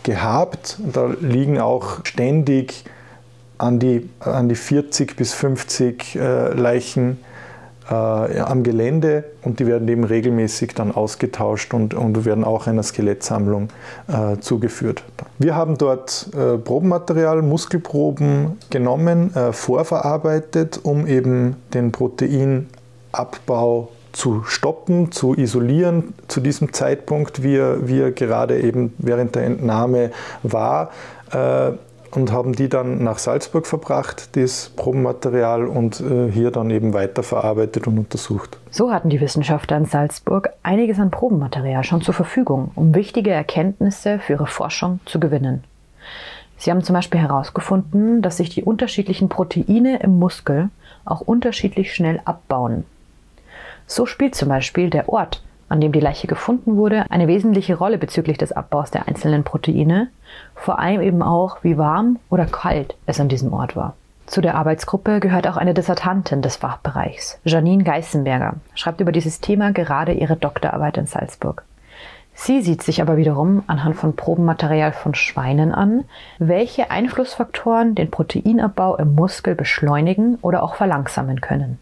gehabt. 0.03 0.79
Da 0.81 1.15
liegen 1.21 1.61
auch 1.61 2.05
ständig 2.05 2.85
an 3.59 3.79
die, 3.79 4.09
an 4.21 4.49
die 4.49 4.55
40 4.55 5.17
bis 5.17 5.33
50 5.35 6.17
äh, 6.17 6.53
Leichen 6.55 7.19
am 7.93 8.63
Gelände 8.63 9.25
und 9.43 9.61
die 9.61 9.67
werden 9.67 9.87
eben 9.89 10.05
regelmäßig 10.05 10.75
dann 10.75 10.91
ausgetauscht 10.91 11.75
und, 11.75 11.93
und 11.93 12.25
werden 12.25 12.45
auch 12.45 12.67
einer 12.67 12.83
Skelettsammlung 12.83 13.69
äh, 14.09 14.39
zugeführt. 14.39 15.05
Wir 15.39 15.55
haben 15.55 15.77
dort 15.77 16.29
äh, 16.35 16.57
Probenmaterial, 16.57 17.43
Muskelproben 17.43 18.59
genommen, 18.71 19.35
äh, 19.35 19.53
vorverarbeitet, 19.53 20.81
um 20.83 21.07
eben 21.07 21.57
den 21.75 21.93
Proteinabbau 21.93 23.89
zu 24.13 24.45
stoppen, 24.45 25.13
zu 25.13 25.35
isolieren 25.35 26.15
zu 26.29 26.41
diesem 26.41 26.73
Zeitpunkt, 26.73 27.43
wie 27.43 27.57
er, 27.57 27.89
wie 27.89 28.01
er 28.01 28.13
gerade 28.13 28.61
eben 28.61 28.95
während 28.99 29.35
der 29.35 29.45
Entnahme 29.45 30.11
war 30.43 30.91
äh, 31.33 31.73
und 32.17 32.33
haben 32.33 32.53
die 32.53 32.69
dann 32.69 33.03
nach 33.03 33.19
Salzburg 33.19 33.67
verbracht, 33.67 34.37
das 34.37 34.71
Probenmaterial, 34.77 35.67
und 35.67 36.01
äh, 36.01 36.31
hier 36.31 36.51
dann 36.51 36.71
eben 36.71 36.95
weiterverarbeitet 36.95 37.87
und 37.87 37.99
untersucht. 37.99 38.59
So 38.71 38.93
hatten 38.93 39.11
die 39.11 39.21
Wissenschaftler 39.21 39.77
in 39.77 39.85
Salzburg 39.85 40.51
einiges 40.63 40.99
an 40.99 41.11
Probenmaterial 41.11 41.85
schon 41.85 42.03
zur 42.03 42.15
Verfügung, 42.15 42.71
um 42.75 42.95
wichtige 42.95 43.31
Erkenntnisse 43.31 44.19
für 44.19 44.35
ihre 44.35 44.47
Forschung 44.47 45.01
zu 45.05 45.21
gewinnen. 45.21 45.65
Sie 46.57 46.71
haben 46.71 46.83
zum 46.83 46.95
Beispiel 46.95 47.21
herausgefunden, 47.21 48.23
dass 48.23 48.39
sich 48.39 48.49
die 48.49 48.63
unterschiedlichen 48.63 49.29
Proteine 49.29 49.99
im 49.99 50.19
Muskel 50.19 50.71
auch 51.05 51.21
unterschiedlich 51.21 51.95
schnell 51.95 52.21
abbauen. 52.25 52.85
So 53.87 54.07
spielt 54.07 54.35
zum 54.35 54.49
Beispiel 54.49 54.89
der 54.89 55.09
Ort, 55.09 55.43
an 55.69 55.81
dem 55.81 55.93
die 55.93 56.01
Leiche 56.01 56.27
gefunden 56.27 56.77
wurde, 56.77 57.05
eine 57.11 57.29
wesentliche 57.29 57.77
Rolle 57.77 57.99
bezüglich 57.99 58.39
des 58.39 58.53
Abbaus 58.53 58.91
der 58.91 59.09
einzelnen 59.09 59.45
Proteine, 59.45 60.09
vor 60.55 60.79
allem 60.79 61.01
eben 61.01 61.23
auch, 61.23 61.59
wie 61.63 61.79
warm 61.79 62.19
oder 62.31 62.47
kalt 62.47 62.97
es 63.07 63.21
an 63.21 63.29
diesem 63.29 63.53
Ort 63.53 63.77
war. 63.77 63.95
Zu 64.27 64.41
der 64.41 64.55
Arbeitsgruppe 64.55 65.21
gehört 65.21 65.47
auch 65.47 65.57
eine 65.57 65.75
Dissertantin 65.75 66.41
des 66.41 66.57
Fachbereichs, 66.57 67.39
Janine 67.45 67.85
Geißenberger, 67.85 68.55
schreibt 68.75 69.01
über 69.01 69.13
dieses 69.13 69.41
Thema 69.41 69.73
gerade 69.73 70.13
ihre 70.13 70.37
Doktorarbeit 70.37 70.97
in 70.97 71.07
Salzburg. 71.07 71.65
Sie 72.35 72.63
sieht 72.63 72.83
sich 72.83 73.01
aber 73.01 73.17
wiederum 73.17 73.63
anhand 73.69 73.97
von 73.97 74.17
Probenmaterial 74.17 74.93
von 74.93 75.15
Schweinen 75.15 75.73
an, 75.73 76.05
welche 76.39 76.91
Einflussfaktoren 76.91 77.95
den 77.95 78.11
Proteinabbau 78.11 78.97
im 78.97 79.15
Muskel 79.15 79.55
beschleunigen 79.55 80.39
oder 80.43 80.63
auch 80.63 80.75
verlangsamen 80.75 81.41
können. 81.41 81.79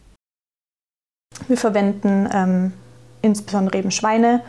Wir 1.49 1.57
verwenden 1.57 2.29
ähm, 2.33 2.73
insbesondere 3.23 3.79
eben 3.79 3.91
Schweine, 3.91 4.43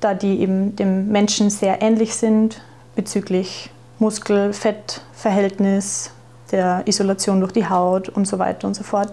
da 0.00 0.14
die 0.14 0.40
eben 0.40 0.76
dem 0.76 1.08
Menschen 1.08 1.50
sehr 1.50 1.82
ähnlich 1.82 2.14
sind 2.14 2.62
bezüglich 2.94 3.70
Muskel-Fett-Verhältnis, 3.98 6.10
der 6.52 6.82
Isolation 6.86 7.40
durch 7.40 7.52
die 7.52 7.68
Haut 7.68 8.08
und 8.08 8.26
so 8.26 8.38
weiter 8.38 8.68
und 8.68 8.74
so 8.74 8.84
fort. 8.84 9.12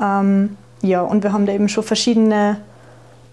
Ähm, 0.00 0.56
ja, 0.82 1.02
und 1.02 1.22
wir 1.22 1.32
haben 1.32 1.46
da 1.46 1.52
eben 1.52 1.68
schon 1.68 1.84
verschiedene 1.84 2.58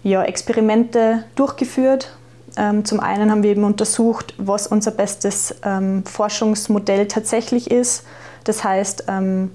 ja, 0.02 0.22
Experimente 0.22 1.24
durchgeführt. 1.34 2.16
Ähm, 2.56 2.84
zum 2.84 3.00
einen 3.00 3.30
haben 3.30 3.42
wir 3.42 3.50
eben 3.50 3.64
untersucht, 3.64 4.34
was 4.38 4.66
unser 4.66 4.92
bestes 4.92 5.54
ähm, 5.64 6.04
Forschungsmodell 6.04 7.08
tatsächlich 7.08 7.70
ist. 7.70 8.04
Das 8.44 8.62
heißt, 8.62 9.04
ähm, 9.08 9.50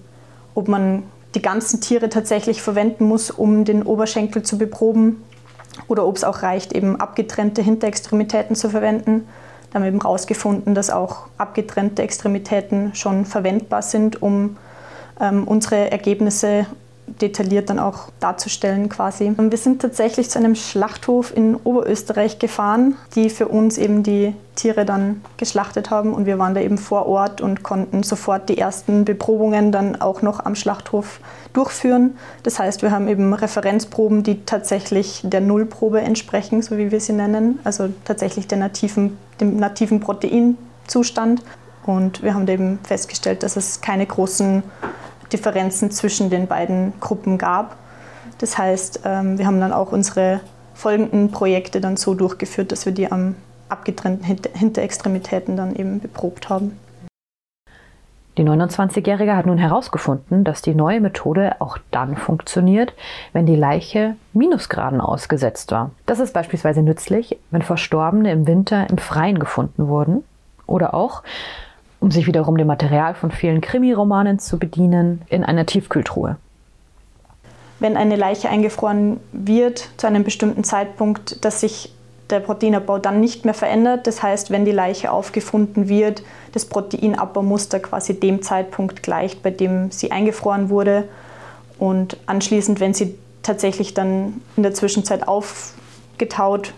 ob 0.55 0.67
man 0.67 1.03
die 1.35 1.41
ganzen 1.41 1.81
Tiere 1.81 2.09
tatsächlich 2.09 2.61
verwenden 2.61 3.05
muss, 3.05 3.31
um 3.31 3.65
den 3.65 3.83
Oberschenkel 3.83 4.43
zu 4.43 4.57
beproben 4.57 5.23
oder 5.87 6.05
ob 6.05 6.17
es 6.17 6.23
auch 6.23 6.41
reicht, 6.41 6.73
eben 6.73 6.99
abgetrennte 6.99 7.61
Hinterextremitäten 7.61 8.55
zu 8.55 8.69
verwenden. 8.69 9.27
Da 9.69 9.75
haben 9.75 9.83
wir 9.83 9.89
eben 9.89 10.01
herausgefunden, 10.01 10.73
dass 10.73 10.89
auch 10.89 11.27
abgetrennte 11.37 12.01
Extremitäten 12.01 12.95
schon 12.95 13.25
verwendbar 13.25 13.83
sind, 13.83 14.21
um 14.21 14.57
ähm, 15.19 15.47
unsere 15.47 15.91
Ergebnisse 15.91 16.65
detailliert 17.21 17.69
dann 17.69 17.79
auch 17.79 18.09
darzustellen 18.19 18.89
quasi. 18.89 19.33
Wir 19.37 19.57
sind 19.57 19.81
tatsächlich 19.81 20.29
zu 20.29 20.39
einem 20.39 20.55
Schlachthof 20.55 21.35
in 21.35 21.55
Oberösterreich 21.55 22.39
gefahren, 22.39 22.95
die 23.15 23.29
für 23.29 23.47
uns 23.47 23.77
eben 23.77 24.03
die 24.03 24.33
Tiere 24.55 24.85
dann 24.85 25.21
geschlachtet 25.37 25.89
haben 25.89 26.13
und 26.13 26.25
wir 26.25 26.37
waren 26.37 26.53
da 26.53 26.61
eben 26.61 26.77
vor 26.77 27.05
Ort 27.05 27.39
und 27.41 27.63
konnten 27.63 28.03
sofort 28.03 28.49
die 28.49 28.57
ersten 28.57 29.05
Beprobungen 29.05 29.71
dann 29.71 30.01
auch 30.01 30.21
noch 30.21 30.45
am 30.45 30.55
Schlachthof 30.55 31.19
durchführen. 31.53 32.17
Das 32.43 32.59
heißt, 32.59 32.81
wir 32.81 32.91
haben 32.91 33.07
eben 33.07 33.33
Referenzproben, 33.33 34.23
die 34.23 34.45
tatsächlich 34.45 35.21
der 35.23 35.41
Nullprobe 35.41 36.01
entsprechen, 36.01 36.61
so 36.61 36.77
wie 36.77 36.91
wir 36.91 36.99
sie 36.99 37.13
nennen, 37.13 37.59
also 37.63 37.89
tatsächlich 38.05 38.47
der 38.47 38.57
nativen, 38.57 39.17
dem 39.39 39.57
nativen 39.57 39.99
Proteinzustand. 39.99 41.41
Und 41.85 42.21
wir 42.21 42.33
haben 42.33 42.47
eben 42.47 42.79
festgestellt, 42.83 43.41
dass 43.41 43.55
es 43.55 43.81
keine 43.81 44.05
großen 44.05 44.61
Differenzen 45.31 45.91
zwischen 45.91 46.29
den 46.29 46.47
beiden 46.47 46.93
Gruppen 46.99 47.37
gab. 47.37 47.75
Das 48.39 48.57
heißt, 48.57 49.01
ähm, 49.05 49.37
wir 49.37 49.45
haben 49.45 49.59
dann 49.59 49.73
auch 49.73 49.91
unsere 49.91 50.41
folgenden 50.73 51.31
Projekte 51.31 51.81
dann 51.81 51.97
so 51.97 52.13
durchgeführt, 52.13 52.71
dass 52.71 52.85
wir 52.85 52.93
die 52.93 53.11
am 53.11 53.35
abgetrennten 53.67 54.25
Hinterextremitäten 54.53 55.55
dann 55.55 55.75
eben 55.75 55.99
beprobt 55.99 56.49
haben. 56.49 56.79
Die 58.37 58.45
29-Jährige 58.45 59.35
hat 59.35 59.47
nun 59.47 59.57
herausgefunden, 59.57 60.45
dass 60.45 60.61
die 60.61 60.73
neue 60.73 61.01
Methode 61.01 61.59
auch 61.59 61.77
dann 61.91 62.15
funktioniert, 62.15 62.93
wenn 63.33 63.45
die 63.45 63.57
Leiche 63.57 64.15
Minusgraden 64.31 65.01
ausgesetzt 65.01 65.73
war. 65.73 65.91
Das 66.05 66.21
ist 66.21 66.33
beispielsweise 66.33 66.81
nützlich, 66.81 67.37
wenn 67.51 67.61
Verstorbene 67.61 68.31
im 68.31 68.47
Winter 68.47 68.89
im 68.89 68.97
Freien 68.97 69.39
gefunden 69.39 69.89
wurden 69.89 70.23
oder 70.67 70.93
auch, 70.93 71.23
um 71.99 72.11
sich 72.11 72.27
wiederum 72.27 72.57
dem 72.57 72.67
Material 72.67 73.13
von 73.13 73.31
vielen 73.31 73.61
Krimiromanen 73.61 74.39
zu 74.39 74.57
bedienen, 74.57 75.21
in 75.29 75.43
einer 75.43 75.65
Tiefkühltruhe. 75.65 76.37
Wenn 77.79 77.97
eine 77.97 78.15
Leiche 78.15 78.49
eingefroren 78.49 79.19
wird 79.31 79.89
zu 79.97 80.07
einem 80.07 80.23
bestimmten 80.23 80.63
Zeitpunkt, 80.63 81.43
dass 81.45 81.61
sich 81.61 81.93
der 82.29 82.39
Proteinabbau 82.39 82.99
dann 82.99 83.19
nicht 83.19 83.45
mehr 83.45 83.53
verändert. 83.53 84.05
Das 84.07 84.21
heißt, 84.21 84.51
wenn 84.51 84.65
die 84.65 84.71
Leiche 84.71 85.11
aufgefunden 85.11 85.89
wird, 85.89 86.23
das 86.51 86.65
Proteinabbaumuster 86.65 87.79
quasi 87.79 88.19
dem 88.19 88.41
Zeitpunkt 88.41 89.03
gleicht, 89.03 89.41
bei 89.41 89.49
dem 89.51 89.91
sie 89.91 90.11
eingefroren 90.11 90.69
wurde. 90.69 91.05
Und 91.79 92.17
anschließend, 92.25 92.79
wenn 92.79 92.93
sie 92.93 93.15
tatsächlich 93.41 93.93
dann 93.93 94.41
in 94.57 94.63
der 94.63 94.73
Zwischenzeit 94.73 95.27
aufgetaut 95.27 96.73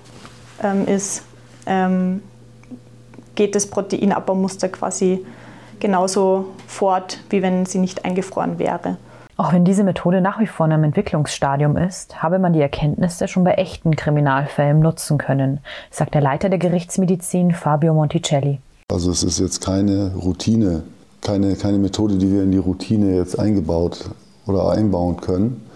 ähm, 0.64 0.88
ist, 0.88 1.24
ähm, 1.66 2.22
geht 3.42 3.56
das 3.56 3.66
Proteinabbaumuster 3.66 4.70
quasi 4.70 5.26
genauso 5.80 6.46
fort, 6.68 7.18
wie 7.32 7.42
wenn 7.42 7.66
sie 7.66 7.80
nicht 7.80 8.06
eingefroren 8.06 8.60
wäre. 8.60 8.98
Auch 9.36 9.52
wenn 9.52 9.66
diese 9.66 9.84
Methode 9.84 10.22
nach 10.22 10.40
wie 10.40 10.46
vor 10.46 10.68
in 10.68 10.74
einem 10.74 10.84
Entwicklungsstadium 10.84 11.76
ist, 11.76 12.22
habe 12.22 12.38
man 12.38 12.54
die 12.54 12.62
Erkenntnisse 12.62 13.28
schon 13.28 13.44
bei 13.44 13.54
echten 13.54 13.96
Kriminalfällen 13.96 14.80
nutzen 14.80 15.18
können, 15.18 15.60
sagt 15.90 16.14
der 16.14 16.22
Leiter 16.22 16.50
der 16.50 16.60
Gerichtsmedizin 16.60 17.52
Fabio 17.52 17.96
Monticelli. 17.96 18.60
Also 18.92 19.10
es 19.10 19.24
ist 19.24 19.40
jetzt 19.40 19.66
keine 19.66 20.14
Routine, 20.14 20.84
keine, 21.22 21.56
keine 21.56 21.80
Methode, 21.80 22.20
die 22.20 22.32
wir 22.32 22.44
in 22.44 22.52
die 22.52 22.60
Routine 22.60 23.16
jetzt 23.16 23.40
eingebaut 23.40 24.12
oder 24.46 24.70
einbauen 24.70 25.20
können, 25.20 25.68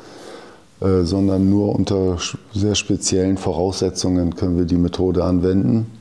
äh, 0.81 1.01
sondern 1.01 1.49
nur 1.49 1.73
unter 1.73 2.19
sehr 2.53 2.75
speziellen 2.75 3.37
Voraussetzungen 3.37 4.35
können 4.35 4.55
wir 4.55 4.65
die 4.65 4.77
Methode 4.77 5.23
anwenden 5.23 5.94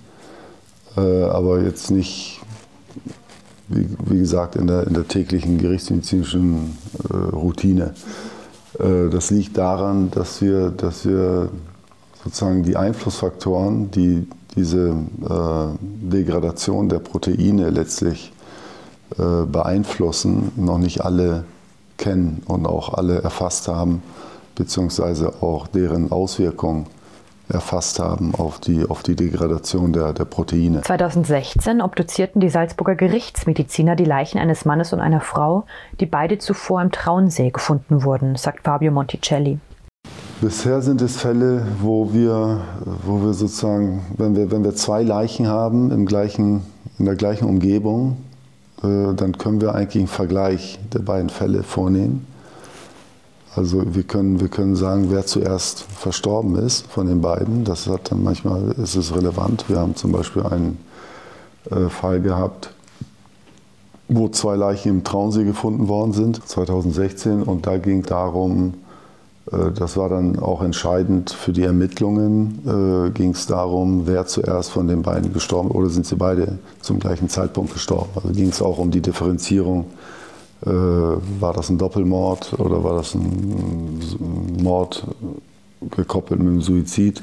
aber 1.00 1.62
jetzt 1.62 1.90
nicht, 1.90 2.40
wie, 3.68 3.88
wie, 4.06 4.18
gesagt, 4.18 4.56
in 4.56 4.66
der, 4.66 4.86
in 4.86 4.94
der 4.94 5.08
täglichen 5.08 5.58
gerichtsmedizinischen 5.58 6.76
äh, 7.10 7.16
Routine. 7.16 7.94
Äh, 8.78 9.10
das 9.10 9.30
liegt 9.30 9.56
daran, 9.56 10.10
dass 10.10 10.40
wir, 10.40 10.70
dass 10.70 11.04
wir 11.04 11.48
sozusagen 12.22 12.62
die 12.62 12.76
Einflussfaktoren, 12.76 13.90
die 13.90 14.26
diese 14.56 14.90
äh, 14.90 15.78
Degradation 15.80 16.88
der 16.88 17.00
Proteine 17.00 17.70
letztlich 17.70 18.32
äh, 19.18 19.44
beeinflussen, 19.46 20.52
noch 20.56 20.78
nicht 20.78 21.04
alle 21.04 21.44
kennen 21.96 22.42
und 22.46 22.66
auch 22.66 22.94
alle 22.94 23.22
erfasst 23.22 23.68
haben 23.68 24.02
beziehungsweise 24.54 25.42
auch 25.42 25.66
deren 25.66 26.12
Auswirkungen 26.12 26.86
erfasst 27.48 27.98
haben 27.98 28.34
auf 28.34 28.58
die, 28.58 28.84
auf 28.88 29.02
die 29.02 29.16
Degradation 29.16 29.92
der, 29.92 30.12
der 30.12 30.24
Proteine. 30.24 30.82
2016 30.82 31.80
obduzierten 31.80 32.40
die 32.40 32.48
Salzburger 32.48 32.94
Gerichtsmediziner 32.94 33.96
die 33.96 34.04
Leichen 34.04 34.38
eines 34.38 34.64
Mannes 34.64 34.92
und 34.92 35.00
einer 35.00 35.20
Frau, 35.20 35.64
die 36.00 36.06
beide 36.06 36.38
zuvor 36.38 36.80
im 36.82 36.90
Traunsee 36.90 37.50
gefunden 37.50 38.04
wurden, 38.04 38.36
sagt 38.36 38.64
Fabio 38.64 38.92
Monticelli. 38.92 39.58
Bisher 40.40 40.82
sind 40.82 41.00
es 41.00 41.16
Fälle, 41.16 41.66
wo 41.80 42.12
wir, 42.12 42.60
wo 43.04 43.22
wir 43.22 43.32
sozusagen, 43.32 44.02
wenn 44.16 44.36
wir, 44.36 44.50
wenn 44.50 44.64
wir 44.64 44.74
zwei 44.74 45.02
Leichen 45.02 45.46
haben 45.46 45.90
im 45.90 46.06
gleichen, 46.06 46.62
in 46.98 47.04
der 47.06 47.14
gleichen 47.14 47.46
Umgebung, 47.46 48.16
äh, 48.82 49.14
dann 49.14 49.38
können 49.38 49.60
wir 49.60 49.74
eigentlich 49.74 50.02
einen 50.02 50.08
Vergleich 50.08 50.78
der 50.92 51.00
beiden 51.00 51.30
Fälle 51.30 51.62
vornehmen. 51.62 52.26
Also 53.56 53.82
wir 53.94 54.02
können, 54.02 54.40
wir 54.40 54.48
können 54.48 54.74
sagen, 54.74 55.06
wer 55.10 55.26
zuerst 55.26 55.82
verstorben 55.82 56.56
ist 56.56 56.86
von 56.88 57.06
den 57.06 57.20
beiden. 57.20 57.64
Das 57.64 57.86
hat 57.86 58.10
dann 58.10 58.22
manchmal 58.22 58.72
ist 58.82 58.96
es 58.96 59.14
relevant. 59.14 59.66
Wir 59.68 59.78
haben 59.78 59.94
zum 59.94 60.10
Beispiel 60.10 60.42
einen 60.42 60.78
äh, 61.70 61.88
Fall 61.88 62.20
gehabt, 62.20 62.70
wo 64.08 64.28
zwei 64.28 64.56
Leichen 64.56 64.88
im 64.88 65.04
Traunsee 65.04 65.44
gefunden 65.44 65.88
worden 65.88 66.12
sind, 66.12 66.46
2016. 66.46 67.44
Und 67.44 67.66
da 67.66 67.78
ging 67.78 68.02
darum, 68.02 68.74
äh, 69.52 69.70
das 69.72 69.96
war 69.96 70.08
dann 70.08 70.38
auch 70.40 70.60
entscheidend 70.60 71.30
für 71.30 71.52
die 71.52 71.62
Ermittlungen, 71.62 72.58
äh, 72.66 73.10
ging 73.10 73.30
es 73.30 73.46
darum, 73.46 74.06
wer 74.06 74.26
zuerst 74.26 74.70
von 74.70 74.88
den 74.88 75.02
beiden 75.02 75.32
gestorben 75.32 75.70
oder 75.70 75.90
sind 75.90 76.06
sie 76.06 76.16
beide 76.16 76.58
zum 76.80 76.98
gleichen 76.98 77.28
Zeitpunkt 77.28 77.72
gestorben. 77.72 78.10
Also 78.16 78.30
ging 78.30 78.48
es 78.48 78.60
auch 78.60 78.78
um 78.78 78.90
die 78.90 79.00
Differenzierung 79.00 79.86
war 80.62 81.52
das 81.52 81.68
ein 81.68 81.76
Doppelmord 81.76 82.58
oder 82.58 82.82
war 82.82 82.94
das 82.94 83.14
ein 83.14 84.00
Mord 84.62 85.06
gekoppelt 85.90 86.40
mit 86.40 86.48
einem 86.48 86.62
Suizid 86.62 87.22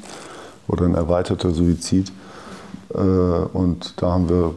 oder 0.68 0.84
ein 0.84 0.94
erweiterter 0.94 1.50
Suizid. 1.50 2.12
Äh, 2.94 2.98
und 2.98 3.94
da 3.96 4.12
haben 4.12 4.28
wir 4.28 4.54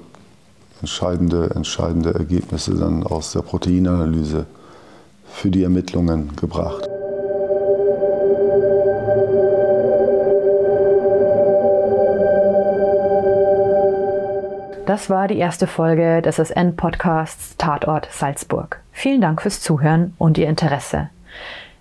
entscheidende, 0.82 1.52
entscheidende 1.52 2.14
Ergebnisse 2.14 2.76
dann 2.76 3.04
aus 3.04 3.32
der 3.32 3.42
Proteinanalyse 3.42 4.46
für 5.28 5.50
die 5.50 5.64
Ermittlungen 5.64 6.36
gebracht. 6.36 6.88
Das 14.96 15.10
war 15.10 15.28
die 15.28 15.40
erste 15.40 15.68
Folge 15.68 16.22
des 16.22 16.38
SN-Podcasts 16.38 17.58
Tatort 17.58 18.08
Salzburg. 18.12 18.80
Vielen 18.94 19.20
Dank 19.20 19.42
fürs 19.42 19.60
Zuhören 19.60 20.14
und 20.18 20.38
Ihr 20.38 20.48
Interesse. 20.48 21.10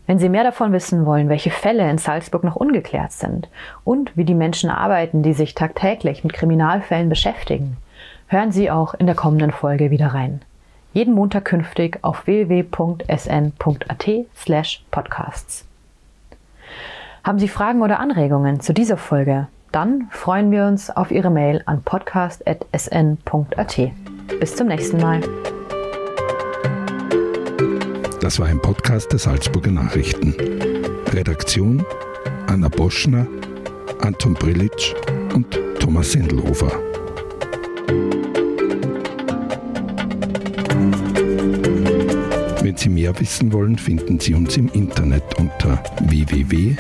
Wenn 0.08 0.18
Sie 0.18 0.28
mehr 0.28 0.42
davon 0.42 0.72
wissen 0.72 1.06
wollen, 1.06 1.28
welche 1.28 1.52
Fälle 1.52 1.88
in 1.88 1.98
Salzburg 1.98 2.42
noch 2.42 2.56
ungeklärt 2.56 3.12
sind 3.12 3.48
und 3.84 4.16
wie 4.16 4.24
die 4.24 4.34
Menschen 4.34 4.68
arbeiten, 4.68 5.22
die 5.22 5.32
sich 5.32 5.54
tagtäglich 5.54 6.24
mit 6.24 6.32
Kriminalfällen 6.32 7.08
beschäftigen, 7.08 7.76
hören 8.26 8.50
Sie 8.50 8.68
auch 8.68 8.94
in 8.94 9.06
der 9.06 9.14
kommenden 9.14 9.52
Folge 9.52 9.92
wieder 9.92 10.08
rein. 10.08 10.42
Jeden 10.92 11.14
Montag 11.14 11.44
künftig 11.44 12.00
auf 12.02 12.26
www.sn.at 12.26 14.08
slash 14.36 14.84
podcasts. 14.90 15.64
Haben 17.22 17.38
Sie 17.38 17.46
Fragen 17.46 17.80
oder 17.80 18.00
Anregungen 18.00 18.58
zu 18.58 18.74
dieser 18.74 18.96
Folge? 18.96 19.46
Dann 19.74 20.06
freuen 20.12 20.52
wir 20.52 20.66
uns 20.66 20.88
auf 20.88 21.10
Ihre 21.10 21.30
Mail 21.30 21.60
an 21.66 21.82
podcast.sn.at. 21.82 23.80
Bis 24.38 24.54
zum 24.54 24.68
nächsten 24.68 24.98
Mal. 24.98 25.20
Das 28.20 28.38
war 28.38 28.46
ein 28.46 28.62
Podcast 28.62 29.10
der 29.10 29.18
Salzburger 29.18 29.72
Nachrichten. 29.72 30.32
Redaktion 31.12 31.84
Anna 32.46 32.68
Boschner, 32.68 33.26
Anton 34.00 34.34
Brillitsch 34.34 34.94
und 35.34 35.58
Thomas 35.80 36.12
Sendelhofer. 36.12 36.70
Wenn 42.62 42.76
Sie 42.76 42.90
mehr 42.90 43.18
wissen 43.18 43.52
wollen, 43.52 43.76
finden 43.76 44.20
Sie 44.20 44.34
uns 44.34 44.56
im 44.56 44.68
Internet 44.68 45.24
unter 45.36 45.82
www.sn.at. 45.98 46.74